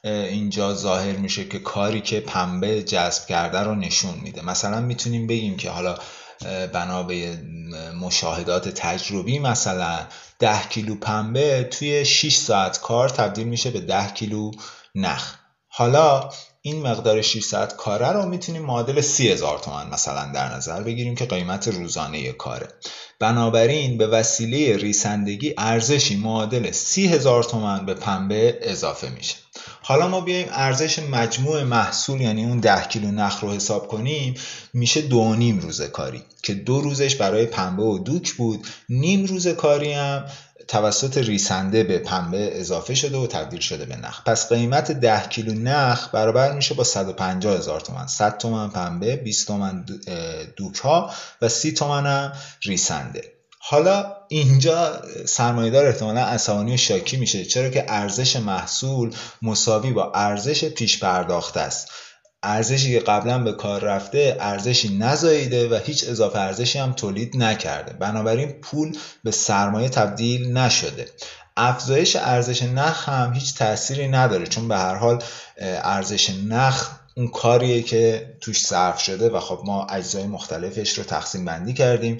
اینجا 0.05 0.73
ظاهر 0.73 1.15
میشه 1.15 1.45
که 1.45 1.59
کاری 1.59 2.01
که 2.01 2.19
پنبه 2.19 2.83
جذب 2.83 3.25
کرده 3.25 3.59
رو 3.59 3.75
نشون 3.75 4.15
میده. 4.23 4.45
مثلا 4.45 4.79
می‌تونیم 4.79 5.27
بگیم 5.27 5.57
که 5.57 5.69
حالا 5.69 5.97
بنا 6.73 7.03
به 7.03 7.37
مشاهدات 8.01 8.69
تجربی 8.69 9.39
مثلا 9.39 9.99
10 10.39 10.61
کیلو 10.69 10.95
پنبه 10.95 11.63
توی 11.63 12.05
6 12.05 12.35
ساعت 12.35 12.81
کار 12.81 13.09
تبدیل 13.09 13.47
میشه 13.47 13.71
به 13.71 13.79
10 13.79 14.07
کیلو 14.07 14.51
نخ. 14.95 15.35
حالا 15.67 16.29
این 16.61 16.81
مقدار 16.81 17.21
600 17.21 17.75
کاره 17.75 18.07
رو 18.11 18.25
می‌تونیم 18.25 18.61
معادل 18.61 19.01
30 19.01 19.31
هزار 19.31 19.59
تومن 19.59 19.89
مثلا 19.89 20.31
در 20.31 20.55
نظر 20.55 20.83
بگیریم 20.83 21.15
که 21.15 21.25
قیمت 21.25 21.67
روزانه 21.67 22.31
کاره. 22.31 22.67
بنابراین 23.19 23.97
به 23.97 24.07
وسیله 24.07 24.77
ریسندگی 24.77 25.53
ارزشی 25.57 26.15
معادل 26.15 26.71
30 26.71 27.07
هزار 27.07 27.43
تومن 27.43 27.85
به 27.85 27.93
پنبه 27.93 28.59
اضافه 28.61 29.09
میشه. 29.09 29.35
حالا 29.81 30.07
ما 30.07 30.21
بیایم 30.21 30.47
ارزش 30.51 30.99
مجموع 30.99 31.63
محصول 31.63 32.21
یعنی 32.21 32.45
اون 32.45 32.59
10 32.59 32.81
کیلو 32.81 33.11
نخ 33.11 33.39
رو 33.39 33.51
حساب 33.51 33.87
کنیم 33.87 34.33
میشه 34.73 35.01
دو 35.01 35.35
نیم 35.35 35.59
روز 35.59 35.81
کاری 35.81 36.23
که 36.45 36.53
دو 36.53 36.81
روزش 36.81 37.15
برای 37.15 37.45
پنبه 37.45 37.83
و 37.83 37.99
دوک 37.99 38.33
بود. 38.33 38.67
نیم 38.89 39.25
روز 39.25 39.47
کاری 39.47 39.93
هم 39.93 40.25
توسط 40.67 41.17
ریسنده 41.17 41.83
به 41.83 41.97
پنبه 41.97 42.59
اضافه 42.59 42.95
شده 42.95 43.17
و 43.17 43.27
تبدیل 43.27 43.59
شده 43.59 43.85
به 43.85 43.95
نخ. 43.95 44.23
پس 44.23 44.49
قیمت 44.49 44.91
10 44.91 45.27
کیلو 45.27 45.53
نخ 45.53 46.09
برابر 46.13 46.53
میشه 46.53 46.75
با 46.75 46.83
150 46.83 47.57
هزار 47.57 47.79
تومن. 47.79 48.07
100 48.07 48.37
تومن 48.37 48.69
پنبه 48.69 49.15
20 49.15 49.47
تومن 49.47 49.85
دوک 50.57 50.75
ها 50.75 51.11
و 51.41 51.49
30 51.49 51.71
تومن 51.71 52.05
هم 52.05 52.33
ریسنده. 52.63 53.34
حالا 53.67 54.15
اینجا 54.27 55.01
سرمایهدار 55.25 55.85
احتمالا 55.87 56.21
عصبانی 56.21 56.73
و 56.73 56.77
شاکی 56.77 57.17
میشه. 57.17 57.45
چرا 57.45 57.69
که 57.69 57.85
ارزش 57.87 58.35
محصول 58.35 59.15
مساوی 59.41 59.91
با 59.91 60.11
ارزش 60.15 60.65
پیش 60.65 60.99
پرداخته 60.99 61.59
است. 61.59 61.91
ارزشی 62.43 62.93
که 62.93 62.99
قبلا 62.99 63.43
به 63.43 63.53
کار 63.53 63.81
رفته 63.81 64.37
ارزشی 64.39 64.97
نزاییده 64.97 65.69
و 65.69 65.79
هیچ 65.85 66.09
اضافه 66.09 66.39
ارزشی 66.39 66.79
هم 66.79 66.93
تولید 66.93 67.37
نکرده. 67.37 67.93
بنابراین 67.93 68.51
پول 68.51 68.97
به 69.23 69.31
سرمایه 69.31 69.89
تبدیل 69.89 70.57
نشده. 70.57 71.09
افزایش 71.57 72.15
ارزش 72.15 72.63
نخ 72.63 73.09
هم 73.09 73.33
هیچ 73.33 73.55
تأثیری 73.55 74.07
نداره. 74.07 74.47
چون 74.47 74.67
به 74.67 74.77
هر 74.77 74.95
حال 74.95 75.23
ارزش 75.83 76.29
نخ 76.29 76.89
اون 77.17 77.27
کاریه 77.27 77.81
که 77.81 78.35
توش 78.41 78.65
صرف 78.65 79.01
شده 79.01 79.29
و 79.29 79.39
خب 79.39 79.61
ما 79.65 79.85
اجزای 79.85 80.27
مختلفش 80.27 80.97
رو 80.97 81.03
تقسیم 81.03 81.45
بندی 81.45 81.73
کردیم. 81.73 82.17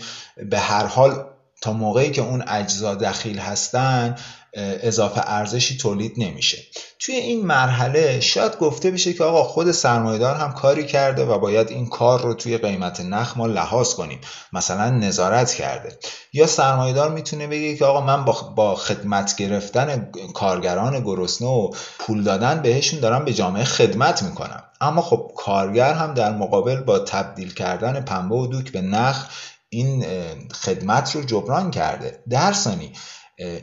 به 0.49 0.59
هر 0.59 0.85
حال 0.85 1.34
تا 1.65 1.73
موقعی 1.73 2.11
که 2.11 2.21
اون 2.21 2.43
اجزا 2.47 2.95
دخیل 2.95 3.39
هستن 3.39 4.15
اضافه 4.57 5.21
ارزشی 5.25 5.77
تولید 5.77 6.13
نمیشه. 6.17 6.57
توی 6.99 7.15
این 7.15 7.45
مرحله 7.45 8.19
شاید 8.19 8.57
گفته 8.57 8.91
بشه 8.91 9.13
که 9.13 9.23
آقا 9.23 9.43
خود 9.43 9.71
سرمایدار 9.71 10.35
هم 10.35 10.53
کاری 10.53 10.85
کرده 10.85 11.25
و 11.25 11.39
باید 11.39 11.69
این 11.69 11.89
کار 11.89 12.21
رو 12.21 12.33
توی 12.33 12.57
قیمت 12.57 13.01
نخ 13.01 13.37
ما 13.37 13.47
لحاظ 13.47 13.93
کنیم. 13.93 14.19
مثلا 14.53 14.89
نظارت 14.89 15.53
کرده. 15.53 15.97
یا 16.33 16.47
سرمایدار 16.47 17.11
می‌تونه 17.11 17.47
بگه 17.47 17.75
که 17.75 17.85
آقا 17.85 18.01
من 18.01 18.25
با 18.55 18.75
خدمت 18.75 19.35
گرفتن 19.35 20.11
کارگران 20.33 20.99
گرسنه 20.99 21.47
و 21.47 21.69
پول 21.99 22.23
دادن 22.23 22.61
بهشون 22.61 22.99
دارم 22.99 23.25
به 23.25 23.33
جامعه 23.33 23.63
خدمت 23.63 24.23
می‌کنم. 24.23 24.63
اما 24.81 25.01
خب 25.01 25.31
کارگر 25.37 25.93
هم 25.93 26.13
در 26.13 26.31
مقابل 26.31 26.81
با 26.81 26.99
تبدیل 26.99 27.53
کردن 27.53 28.01
پنبه 28.01 28.35
و 28.35 28.47
دوک 28.47 28.71
به 28.71 28.81
نخ 28.81 29.27
این 29.69 30.05
خدمت 30.53 31.15
رو 31.15 31.23
جبران 31.23 31.71
کرده. 31.71 32.23
در 32.29 32.53
ثانی 32.53 32.93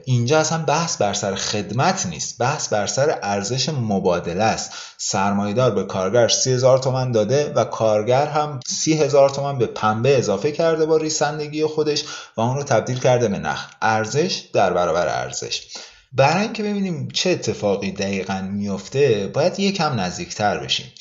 اینجا 0.04 0.38
اصلا 0.38 0.64
بحث 0.64 0.97
بر 0.97 1.14
سر 1.14 1.35
خدمت 1.35 2.06
نیست. 2.06 2.38
بحث 2.38 2.68
بر 2.68 2.87
سر 2.87 3.18
ارزش 3.23 3.68
مبادله 3.68 4.44
است. 4.44 4.73
سرمایدار 4.99 5.71
به 5.71 5.85
کارگر 5.85 6.28
سی 6.28 6.52
هزار 6.52 6.78
تومن 6.78 7.12
داده 7.12 7.52
و 7.52 7.64
کارگر 7.64 8.26
هم 8.26 8.61
سی 8.66 8.99
هزار 8.99 9.30
تومن 9.30 9.59
به 9.59 9.66
پنبه 9.66 10.18
اضافه 10.18 10.52
کرده 10.52 10.87
با 10.87 10.97
ریسندگی 10.97 11.66
خودش 11.66 12.04
و 12.37 12.40
اون 12.40 12.56
رو 12.56 12.62
تبدیل 12.62 12.99
کرده 12.99 13.28
به 13.28 13.38
نخ. 13.38 13.71
ارزش 13.82 14.42
در 14.54 14.73
برابر 14.73 15.09
ارزش. 15.09 15.68
برای 16.12 16.42
اینکه 16.42 16.62
ببینیم 16.62 17.09
چه 17.09 17.30
اتفاقی 17.30 17.92
دقیقا 17.92 18.49
میفته 18.52 19.30
باید 19.35 19.61
یکم 19.61 20.00
نزدیکتر 20.00 20.59
بشیم. 20.59 20.92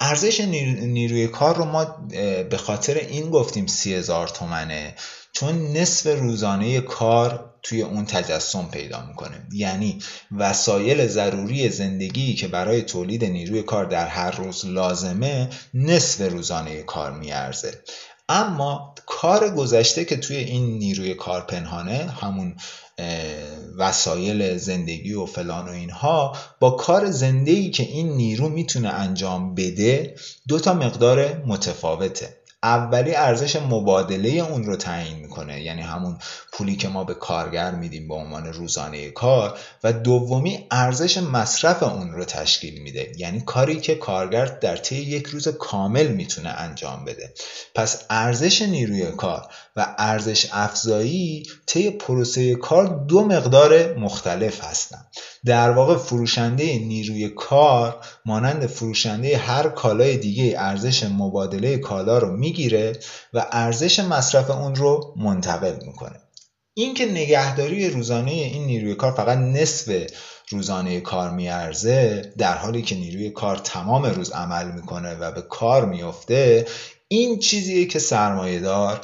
ارزش 0.00 0.40
نیروی 0.40 1.28
کار 1.28 1.56
رو 1.56 1.64
ما 1.64 1.84
به 2.50 2.56
خاطر 2.56 2.94
این 2.94 3.30
گفتیم 3.30 3.66
سی 3.66 3.94
هزار 3.94 4.28
تومنه 4.28 4.94
چون 5.32 5.76
نصف 5.76 6.18
روزانه 6.18 6.80
کار 6.80 7.54
توی 7.62 7.82
اون 7.82 8.04
تجسم 8.04 8.68
پیدا 8.72 9.06
می‌کنه. 9.06 9.46
یعنی 9.52 9.98
وسایل 10.38 11.06
ضروری 11.06 11.70
زندگی 11.70 12.34
که 12.34 12.48
برای 12.48 12.82
تولید 12.82 13.24
نیروی 13.24 13.62
کار 13.62 13.84
در 13.84 14.06
هر 14.06 14.30
روز 14.30 14.66
لازمه 14.66 15.48
نصف 15.74 16.20
روزانه 16.32 16.82
کار 16.82 17.12
میارزه. 17.12 17.82
اما 18.28 18.94
کار 19.06 19.50
گذشته 19.54 20.04
که 20.04 20.16
توی 20.16 20.36
این 20.36 20.78
نیروی 20.78 21.14
کار 21.14 21.40
پنهانه 21.40 22.14
همون 22.20 22.56
وسایل 23.78 24.56
زندگی 24.56 25.12
و 25.12 25.26
فلان 25.26 25.68
و 25.68 25.72
اینها 25.72 26.36
با 26.60 26.70
کار 26.70 27.10
زندگی 27.10 27.70
که 27.70 27.82
این 27.82 28.12
نیرو 28.12 28.48
می‌تونه 28.48 28.88
انجام 28.88 29.54
بده 29.54 30.14
دو 30.48 30.58
تا 30.58 30.74
مقدار 30.74 31.42
متفاوته. 31.46 32.40
اولی 32.62 33.14
ارزش 33.14 33.56
مبادله 33.56 34.28
اون 34.28 34.64
رو 34.64 34.76
تعیین 34.76 35.16
می‌کنه 35.16 35.62
یعنی 35.62 35.82
همون 35.82 36.18
پولی 36.52 36.76
که 36.76 36.88
ما 36.88 37.04
به 37.04 37.14
کارگر 37.14 37.70
میدیم 37.70 38.08
به 38.08 38.14
عنوان 38.14 38.46
روزانه 38.46 39.10
کار 39.10 39.58
و 39.84 39.92
دومی 39.92 40.66
ارزش 40.70 41.18
مصرف 41.18 41.82
اون 41.82 42.12
رو 42.12 42.24
تشکیل 42.24 42.82
میده 42.82 43.12
یعنی 43.18 43.40
کاری 43.40 43.80
که 43.80 43.94
کارگر 43.94 44.44
در 44.44 44.76
طی 44.76 44.96
یک 44.96 45.26
روز 45.26 45.48
کامل 45.48 46.06
می‌تونه 46.06 46.48
انجام 46.48 47.04
بده. 47.04 47.34
پس 47.74 48.04
ارزش 48.10 48.62
نیروی 48.62 49.06
کار 49.06 49.46
ارزش 49.98 50.46
افزایی 50.52 51.42
طی 51.66 51.90
پروسه 51.90 52.54
کار 52.54 53.04
دو 53.08 53.24
مقدار 53.24 53.98
مختلف 53.98 54.64
هستن. 54.64 55.06
در 55.44 55.70
واقع 55.70 55.96
فروشنده 55.96 56.64
نیروی 56.78 57.28
کار 57.28 57.96
مانند 58.26 58.66
فروشنده 58.66 59.36
هر 59.36 59.68
کالای 59.68 60.16
دیگه 60.16 60.54
ارزش 60.58 61.04
مبادله 61.04 61.78
کالا 61.78 62.18
رو 62.18 62.36
می‌گیره 62.36 62.92
و 63.34 63.46
ارزش 63.52 63.98
مصرف 63.98 64.50
اون 64.50 64.74
رو 64.74 65.14
منتقل 65.16 65.86
می‌کنه. 65.86 66.20
اینکه 66.74 67.06
نگهداری 67.06 67.90
روزانه 67.90 68.30
این 68.30 68.64
نیروی 68.66 68.94
کار 68.94 69.12
فقط 69.12 69.38
نصف 69.38 70.06
روزانه 70.48 71.00
کار 71.00 71.30
میارزه 71.30 72.32
در 72.38 72.56
حالی 72.56 72.82
که 72.82 72.94
نیروی 72.94 73.30
کار 73.30 73.56
تمام 73.56 74.06
روز 74.06 74.30
عمل 74.30 74.70
می‌کنه 74.70 75.14
و 75.14 75.32
به 75.32 75.42
کار 75.42 75.84
میفته 75.84 76.66
این 77.08 77.38
چیزیه 77.38 77.86
که 77.86 77.98
سرمایه 77.98 78.60
دار 78.60 79.00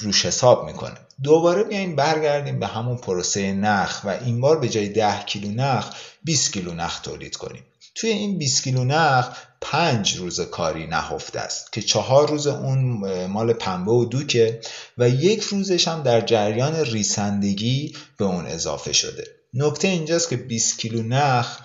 روش 0.00 0.26
حساب 0.26 0.66
می‌کنه. 0.66 0.96
دوباره 1.22 1.64
بیایم 1.64 1.96
برگردیم 1.96 2.58
به 2.60 2.66
همون 2.66 2.96
پروسه 2.96 3.52
نخ 3.52 4.00
و 4.04 4.08
این 4.08 4.40
بار 4.40 4.58
به 4.58 4.68
جای 4.68 4.88
10 4.88 5.22
کیلو 5.22 5.50
نخ 5.50 5.90
20 6.24 6.52
کیلو 6.52 6.74
نخ 6.74 7.00
تولید 7.00 7.36
کنیم. 7.36 7.64
توی 7.94 8.10
این 8.10 8.38
20 8.38 8.64
کیلو 8.64 8.84
نخ 8.84 9.28
پنج 9.60 10.16
روز 10.16 10.40
کاری 10.40 10.86
نهفته 10.86 11.40
است 11.40 11.72
که 11.72 11.82
چهار 11.82 12.28
روز 12.28 12.46
اون 12.46 12.80
مال 13.26 13.52
پنبه 13.52 13.92
و 13.92 14.04
دوکه 14.04 14.60
و 14.98 15.08
یک 15.08 15.40
روزش 15.40 15.88
هم 15.88 16.02
در 16.02 16.20
جریان 16.20 16.76
ریسندگی 16.76 17.96
به 18.16 18.24
اون 18.24 18.46
اضافه 18.46 18.92
شده. 18.92 19.24
نکته 19.54 19.88
اینجاست 19.88 20.28
که 20.28 20.36
20 20.36 20.78
کیلو 20.78 21.02
نخ 21.02 21.58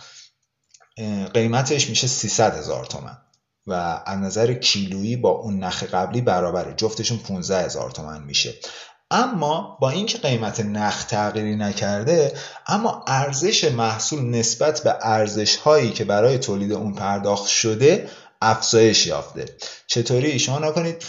قیمتش 1.34 1.90
میشه 1.90 2.08
300 2.08 2.58
هزار 2.58 2.86
تومن. 2.86 3.18
و 3.68 4.02
از 4.06 4.20
نظر 4.20 4.54
کیلویی 4.54 5.16
با 5.16 5.30
اون 5.30 5.60
نخ 5.60 5.84
قبلی 5.84 6.22
برابره. 6.22 6.74
جفتشون 6.78 7.18
15 7.18 7.66
هزار 7.66 7.92
تومن 7.92 8.24
میشه. 8.24 8.54
اما 9.12 9.78
با 9.82 9.90
اینکه 9.90 10.18
قیمت 10.18 10.60
نخ 10.60 11.04
تغییری 11.04 11.56
نکرده 11.56 12.34
اما 12.68 13.04
ارزش 13.08 13.64
محصول 13.64 14.22
نسبت 14.26 14.84
به 14.84 14.96
ارزش 15.02 15.56
هایی 15.56 15.92
که 15.92 16.04
برای 16.04 16.38
تولید 16.38 16.72
اون 16.72 16.94
پرداخت 16.94 17.48
شده 17.48 18.10
افزایش 18.42 19.08
یافته. 19.08 19.46
چطوری؟ 19.88 20.40
شما 20.40 20.60
نکنید 20.60 21.04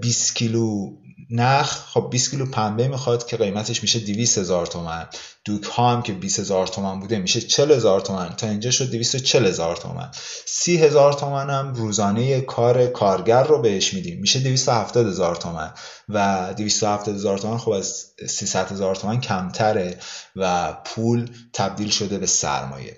20 0.00 0.36
کیلو 0.36 0.92
نخ 1.30 1.72
خب 1.86 2.08
20 2.10 2.30
کیلو 2.30 2.46
پنبه 2.46 2.88
می‌خواد 2.88 3.26
که 3.26 3.36
قیمتش 3.36 3.82
میشه 3.82 3.98
200 3.98 4.38
هزار 4.38 4.66
تومن. 4.66 5.06
دوک 5.44 5.64
ها 5.64 5.92
هم 5.92 6.02
که 6.02 6.12
20 6.12 6.38
هزار 6.38 6.66
تومن 6.66 7.00
بوده 7.00 7.18
میشه 7.18 7.40
40 7.40 7.72
هزار 7.72 8.00
تومن. 8.00 8.28
تا 8.36 8.48
اینجا 8.48 8.70
شد 8.70 8.90
240 8.90 9.46
هزار 9.46 9.76
تومن. 9.76 10.10
30 10.46 10.76
هزار 10.76 11.12
تومن 11.12 11.50
هم 11.50 11.74
روزانه 11.74 12.40
کار 12.40 12.86
کارگر 12.86 13.42
رو 13.42 13.62
بهش 13.62 13.94
میدیم. 13.94 14.20
میشه 14.20 14.40
270 14.40 15.06
هزار 15.06 15.36
تومن. 15.36 15.70
و 16.08 16.54
270 16.56 17.14
هزار 17.14 17.38
تومن 17.38 17.58
خب 17.58 17.70
از 17.70 18.06
300 18.28 18.72
هزار 18.72 18.94
تومن 18.94 19.20
کمتره 19.20 19.98
و 20.36 20.72
پول 20.84 21.30
تبدیل 21.52 21.90
شده 21.90 22.18
به 22.18 22.26
سرمایه. 22.26 22.96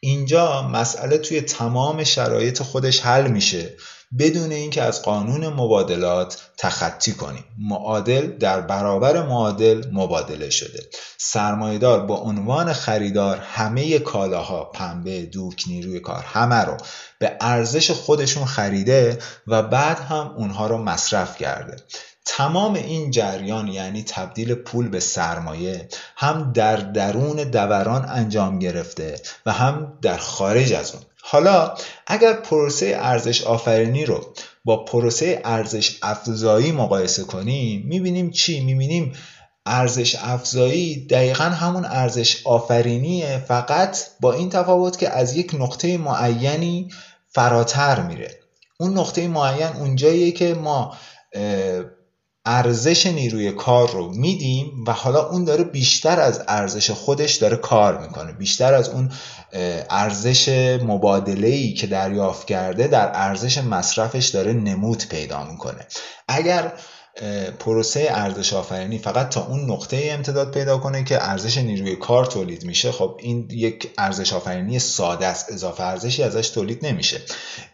اینجا 0.00 0.68
مسئله 0.68 1.18
توی 1.18 1.40
تمام 1.40 2.04
شرایط 2.04 2.62
خودش 2.62 3.00
حل 3.00 3.30
میشه. 3.30 3.76
بدون 4.18 4.52
اینکه 4.52 4.82
از 4.82 5.02
قانون 5.02 5.46
مبادلات 5.46 6.42
تخطی 6.58 7.12
کنیم. 7.12 7.44
معادل 7.58 8.26
در 8.26 8.60
برابر 8.60 9.26
معادل 9.26 9.84
مبادله 9.92 10.50
شده. 10.50 10.82
سرمایدار 11.18 12.06
با 12.06 12.16
عنوان 12.16 12.72
خریدار 12.72 13.36
همه 13.36 13.98
کالاها 13.98 14.64
پنبه 14.64 15.22
دوک 15.22 15.64
نیروی 15.66 16.00
کار 16.00 16.24
همه 16.26 16.64
رو 16.64 16.76
به 17.18 17.36
ارزش 17.40 17.90
خودشون 17.90 18.44
خریده 18.44 19.18
و 19.46 19.62
بعد 19.62 19.98
هم 19.98 20.34
اونها 20.36 20.66
رو 20.66 20.78
مصرف 20.78 21.38
کرده. 21.38 21.76
تمام 22.24 22.74
این 22.74 23.10
جریان 23.10 23.68
یعنی 23.68 24.02
تبدیل 24.02 24.54
پول 24.54 24.88
به 24.88 25.00
سرمایه 25.00 25.88
هم 26.16 26.52
در 26.52 26.76
درون 26.76 27.36
دوران 27.36 28.04
انجام 28.08 28.58
گرفته 28.58 29.20
و 29.46 29.52
هم 29.52 29.98
در 30.02 30.16
خارج 30.16 30.72
از 30.72 30.94
اون. 30.94 31.02
حالا 31.24 31.74
اگر 32.06 32.32
پروسه 32.32 32.96
ارزش 32.98 33.42
آفرینی 33.42 34.04
رو 34.04 34.34
با 34.64 34.84
پروسه 34.84 35.42
ارزش 35.44 35.98
افزایی 36.02 36.72
مقایسه 36.72 37.24
کنیم 37.24 37.82
می‌بینیم 37.86 38.30
چی؟ 38.30 38.60
می‌بینیم 38.60 39.12
ارزش 39.66 40.16
افزایی 40.20 41.06
دقیقا 41.06 41.44
همون 41.44 41.84
ارزش 41.84 42.46
آفرینیه 42.46 43.38
فقط 43.38 43.98
با 44.20 44.32
این 44.32 44.50
تفاوت 44.50 44.98
که 44.98 45.10
از 45.10 45.36
یک 45.36 45.54
نقطه 45.54 45.98
معینی 45.98 46.88
فراتر 47.28 48.02
میره 48.02 48.40
اون 48.80 48.98
نقطه 48.98 49.28
معین 49.28 49.76
اونجاییه 49.78 50.32
که 50.32 50.54
ما 50.54 50.96
ارزش 52.46 53.06
نیروی 53.06 53.52
کار 53.52 53.90
رو 53.90 54.08
میدیم 54.08 54.84
و 54.86 54.92
حالا 54.92 55.28
اون 55.28 55.44
داره 55.44 55.64
بیشتر 55.64 56.20
از 56.20 56.42
ارزش 56.48 56.90
خودش 56.90 57.34
داره 57.34 57.56
کار 57.56 57.98
می‌کنه. 57.98 58.32
بیشتر 58.32 58.74
از 58.74 58.88
اون 58.88 59.12
ارزش 59.90 60.48
مبادله 60.84 61.72
که 61.72 61.86
دریافت 61.86 62.46
کرده 62.46 62.86
در 62.86 63.10
ارزش 63.14 63.58
مصرفش 63.58 64.28
داره 64.28 64.52
نمود 64.52 65.08
پیدا 65.08 65.44
می‌کنه. 65.44 65.86
اگر 66.28 66.72
پروسه 67.58 68.06
ارزش 68.10 68.52
آفرینی 68.52 68.98
فقط 68.98 69.28
تا 69.28 69.46
اون 69.46 69.70
نقطه 69.70 70.08
امتداد 70.10 70.54
پیدا 70.54 70.78
کنه 70.78 71.04
که 71.04 71.28
ارزش 71.28 71.58
نیروی 71.58 71.96
کار 71.96 72.26
تولید 72.26 72.64
میشه. 72.64 72.92
خب 72.92 73.16
این 73.18 73.48
یک 73.50 73.90
ارزش 73.98 74.32
آفرینی 74.32 74.78
ساده 74.78 75.26
است. 75.26 75.52
اضافه 75.52 75.82
ارزشی 75.82 76.22
ازش 76.22 76.48
تولید 76.48 76.86
نمیشه. 76.86 77.20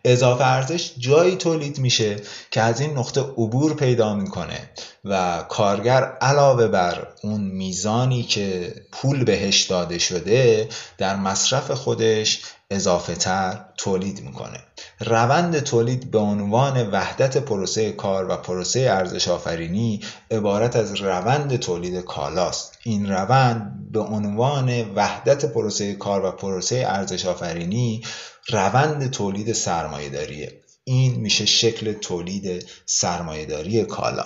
اضافه 0.05 0.45
ارزش 0.45 0.93
جایی 0.99 1.37
تولید 1.37 1.79
میشه 1.79 2.17
که 2.51 2.61
از 2.61 2.81
این 2.81 2.99
نقطه 2.99 3.21
عبور 3.21 3.75
پیدا 3.75 4.15
می‌کنه 4.15 4.71
و 5.05 5.45
کارگر 5.49 6.03
علاوه 6.03 6.69
بر 6.69 7.07
اون 7.23 7.41
میزانی 7.41 8.23
که 8.23 8.75
پول 8.93 9.25
بهش 9.25 9.63
داده 9.63 9.99
شده 9.99 10.69
در 10.99 11.17
مصرف 11.17 11.71
خودش 11.71 12.41
اضافه 12.71 13.15
تر 13.15 13.65
تولید 13.77 14.23
می‌کنه. 14.23 14.59
روند 15.01 15.59
تولید 15.59 16.11
به 16.11 16.19
عنوان 16.19 16.91
وحدت 16.91 17.37
پروسه 17.37 17.93
کار 17.93 18.31
و 18.31 18.37
پروسه 18.37 18.81
ارزش 18.81 19.29
آفرینی 19.29 20.01
عبارت 20.31 20.77
از 20.77 20.95
روند 20.95 21.57
تولید 21.57 22.05
کالاست. 22.05 22.79
این 22.85 23.11
روند 23.11 23.93
به 23.93 24.01
عنوان 24.01 24.95
وحدت 24.95 25.45
پروسه 25.45 25.95
کار 25.95 26.25
و 26.25 26.31
پروسه 26.31 26.85
ارزش 26.89 27.27
آفرینی 27.27 28.03
روند 28.49 29.11
تولید 29.11 29.53
سرمایه 29.53 30.09
داریه 30.09 30.61
این 30.85 31.15
میشه 31.15 31.47
شکل 31.47 31.93
تولید 31.93 32.67
سرمایهداری 32.87 33.85
کالا. 33.85 34.25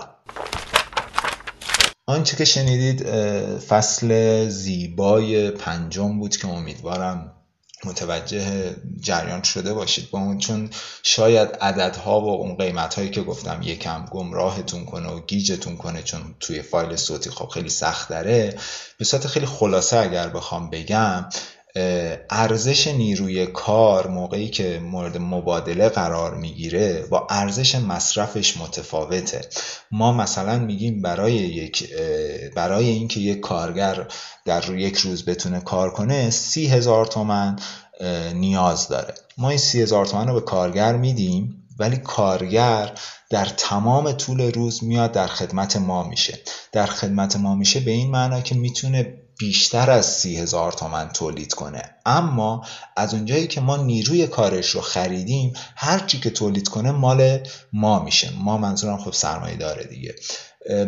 آنچه 2.06 2.36
که 2.36 2.44
شنیدید 2.44 3.06
فصل 3.58 4.48
زیبای 4.48 5.50
پنجم 5.50 6.18
بود 6.18 6.36
که 6.36 6.48
امیدوارم 6.48 7.32
متوجه 7.84 8.76
جریان 9.00 9.42
شده 9.42 9.74
باشید. 9.74 10.10
با 10.10 10.18
اون 10.18 10.38
چون 10.38 10.70
شاید 11.02 11.48
عددها 11.48 12.20
و 12.20 12.28
اون 12.28 12.56
قیمت 12.56 12.94
هایی 12.94 13.10
که 13.10 13.22
گفتم 13.22 13.60
یکم 13.62 14.06
گمراهتون 14.10 14.84
کنه 14.84 15.08
و 15.08 15.20
گیجتون 15.20 15.76
کنه 15.76 16.02
چون 16.02 16.34
توی 16.40 16.62
فایل 16.62 16.96
صوتی 16.96 17.30
خب 17.30 17.48
خیلی 17.48 17.68
سخت 17.68 18.08
داره 18.08 18.58
به 18.98 19.04
صورت 19.04 19.26
خیلی 19.26 19.46
خلاصه 19.46 19.96
اگر 19.96 20.28
بخوام 20.28 20.70
بگم 20.70 21.28
ارزش 22.30 22.86
نیروی 22.88 23.46
کار 23.46 24.06
موقعی 24.06 24.48
که 24.48 24.78
مورد 24.78 25.18
مبادله 25.18 25.88
قرار 25.88 26.34
می‌گیره 26.34 27.06
با 27.10 27.26
ارزش 27.30 27.74
مصرفش 27.74 28.56
متفاوته. 28.56 29.40
ما 29.90 30.12
مثلا 30.12 30.58
میگیم 30.58 31.02
برای 31.02 31.32
یک 31.32 31.94
برای 32.56 32.88
اینکه 32.88 33.20
یک 33.20 33.40
کارگر 33.40 34.06
در 34.44 34.74
یک 34.74 34.96
روز 34.96 35.24
بتونه 35.24 35.60
کار 35.60 35.90
کنه 35.90 36.30
سی 36.30 36.66
هزار 36.66 37.06
تومن 37.06 37.58
نیاز 38.34 38.88
داره. 38.88 39.14
ما 39.38 39.48
این 39.48 39.58
سی 39.58 39.82
هزار 39.82 40.06
تومن 40.06 40.28
رو 40.28 40.34
به 40.34 40.40
کارگر 40.40 40.96
میدیم 40.96 41.58
ولی 41.78 41.96
کارگر 41.96 42.92
در 43.30 43.44
تمام 43.44 44.12
طول 44.12 44.52
روز 44.52 44.84
میاد 44.84 45.12
در 45.12 45.26
خدمت 45.26 45.76
ما 45.76 46.02
میشه. 46.02 46.38
در 46.72 46.86
خدمت 46.86 47.36
ما 47.36 47.54
میشه 47.54 47.80
به 47.80 47.90
این 47.90 48.10
معنا 48.10 48.40
که 48.40 48.54
می‌تونه 48.54 49.21
بیشتر 49.42 49.90
از 49.90 50.06
سی 50.06 50.36
هزار 50.36 50.72
تومن 50.72 51.08
تولید 51.08 51.54
کنه. 51.54 51.82
اما 52.06 52.64
از 52.96 53.14
اونجایی 53.14 53.46
که 53.46 53.60
ما 53.60 53.76
نیروی 53.76 54.26
کارش 54.26 54.70
رو 54.70 54.80
خریدیم 54.80 55.52
هرچی 55.76 56.20
که 56.20 56.30
تولید 56.30 56.68
کنه 56.68 56.90
مال 56.90 57.38
ما 57.72 57.98
میشه. 57.98 58.30
ما 58.38 58.58
منظورم 58.58 58.98
خب 58.98 59.12
سرمایه 59.12 59.56
داره 59.56 59.84
دیگه. 59.84 60.14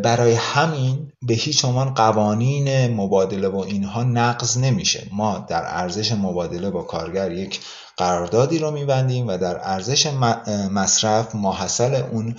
برای 0.03 0.35
همین 0.35 1.13
به 1.23 1.35
هیچ 1.35 1.65
عنوان 1.65 1.95
قوانین 1.95 2.95
مبادله 2.95 3.49
و 3.49 3.57
اینها 3.57 4.03
نقض 4.03 4.59
نمیشه. 4.59 5.07
ما 5.13 5.47
در 5.49 5.63
ارزش 5.67 6.13
مبادله 6.13 6.71
با 6.71 6.83
کارگر 6.83 7.33
یک 7.33 7.61
قراردادی 7.97 8.59
رو 8.59 8.71
میبندیم 8.71 9.29
و 9.29 9.39
در 9.39 9.59
ارزش 9.63 10.07
مصرف 10.71 11.35
ماحصل 11.35 12.03
اون 12.13 12.37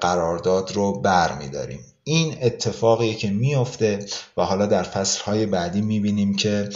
قرارداد 0.00 0.72
رو 0.72 1.00
بر 1.00 1.32
میداریم 1.32 1.80
این 2.08 2.36
اتفاقیه 2.42 3.14
که 3.14 3.30
میفته 3.30 4.06
و 4.36 4.42
حالا 4.42 4.66
در 4.66 4.82
فصلهای 4.82 5.46
بعدی 5.46 5.80
می‌بینیم 5.80 6.36
که 6.36 6.68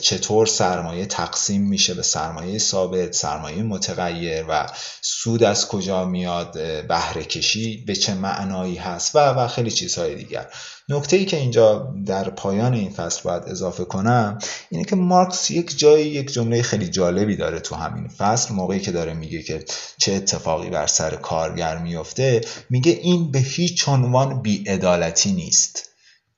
چطور 0.00 0.46
سرمایه 0.46 1.06
تقسیم 1.06 1.62
میشه 1.62 1.94
به 1.94 2.02
سرمایه 2.02 2.58
ثابت 2.58 3.12
سرمایه 3.12 3.62
متغیر 3.62 4.44
و 4.48 4.66
سود 5.00 5.42
از 5.42 5.68
کجا 5.68 6.04
میاد 6.04 6.52
بهره 6.88 7.24
کشی 7.24 7.84
به 7.86 7.94
چه 7.94 8.14
معنایی 8.14 8.76
هست 8.76 9.16
و 9.16 9.18
و 9.18 9.48
خیلی 9.48 9.70
چیزهای 9.70 10.14
دیگر. 10.14 10.46
نکته 10.88 11.16
ای 11.16 11.24
که 11.24 11.36
اینجا 11.36 11.94
در 12.06 12.30
پایان 12.30 12.74
این 12.74 12.90
فصل 12.90 13.22
باید 13.22 13.42
اضافه 13.42 13.84
کنم 13.84 14.38
اینه 14.70 14.84
که 14.84 14.96
مارکس 14.96 15.50
یک 15.50 15.78
جایی 15.78 16.06
یک 16.06 16.32
جمله 16.32 16.62
خیلی 16.62 16.88
جالبی 16.88 17.36
داره 17.36 17.60
تو 17.60 17.74
همین 17.74 18.08
فصل. 18.08 18.54
موقعی 18.54 18.80
که 18.80 18.92
داره 18.92 19.14
میگه 19.14 19.42
که 19.42 19.64
چه 19.98 20.12
اتفاقی 20.12 20.70
بر 20.70 20.86
سر 20.86 21.16
کارگر 21.16 21.78
میفته 21.78 22.40
میگه 22.70 22.92
این 22.92 23.30
به 23.30 23.38
هیچ 23.38 23.88
عنوان 23.88 24.42
بیعدالتی 24.42 25.32
نیست. 25.32 25.89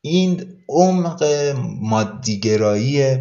این 0.04 0.46
عمق 0.68 1.24
مادیگرایی 1.80 3.18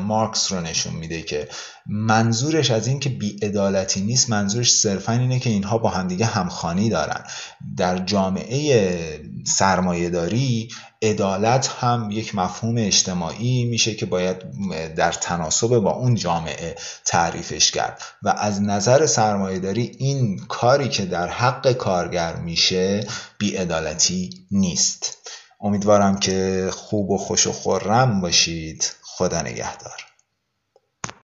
مارکس 0.00 0.52
رو 0.52 0.60
نشون 0.60 0.94
میده 0.94 1.22
که 1.22 1.48
منظورش 1.86 2.70
از 2.70 2.86
این 2.86 3.00
که 3.00 3.08
بیعدالتی 3.08 4.00
نیست 4.00 4.30
منظورش 4.30 4.72
صرفا 4.72 5.12
اینه 5.12 5.38
که 5.38 5.50
اینها 5.50 5.78
با 5.78 5.88
همدیگه 5.88 6.26
همخانی 6.26 6.88
دارن. 6.88 7.24
در 7.76 7.98
جامعه 7.98 9.20
سرمایهداری 9.46 10.68
عدالت 11.02 11.68
هم 11.68 12.08
یک 12.12 12.34
مفهوم 12.34 12.74
اجتماعی 12.78 13.64
میشه 13.64 13.94
که 13.94 14.06
باید 14.06 14.36
در 14.94 15.12
تناسب 15.12 15.78
با 15.78 15.92
اون 15.92 16.14
جامعه 16.14 16.74
تعریفش 17.04 17.70
کرد. 17.70 18.02
و 18.22 18.28
از 18.28 18.62
نظر 18.62 19.06
سرمایهداری 19.06 19.96
این 19.98 20.38
کاری 20.48 20.88
که 20.88 21.04
در 21.04 21.28
حق 21.28 21.72
کارگر 21.72 22.36
میشه 22.36 23.06
بیعدالتی 23.38 24.30
نیست. 24.50 25.16
امیدوارم 25.60 26.16
که 26.16 26.68
خوب 26.72 27.10
و 27.10 27.18
خوش 27.18 27.46
و 27.46 27.52
خورم 27.52 28.20
باشید. 28.20 28.92
خدا 29.02 29.42
نگهدار. 29.42 30.13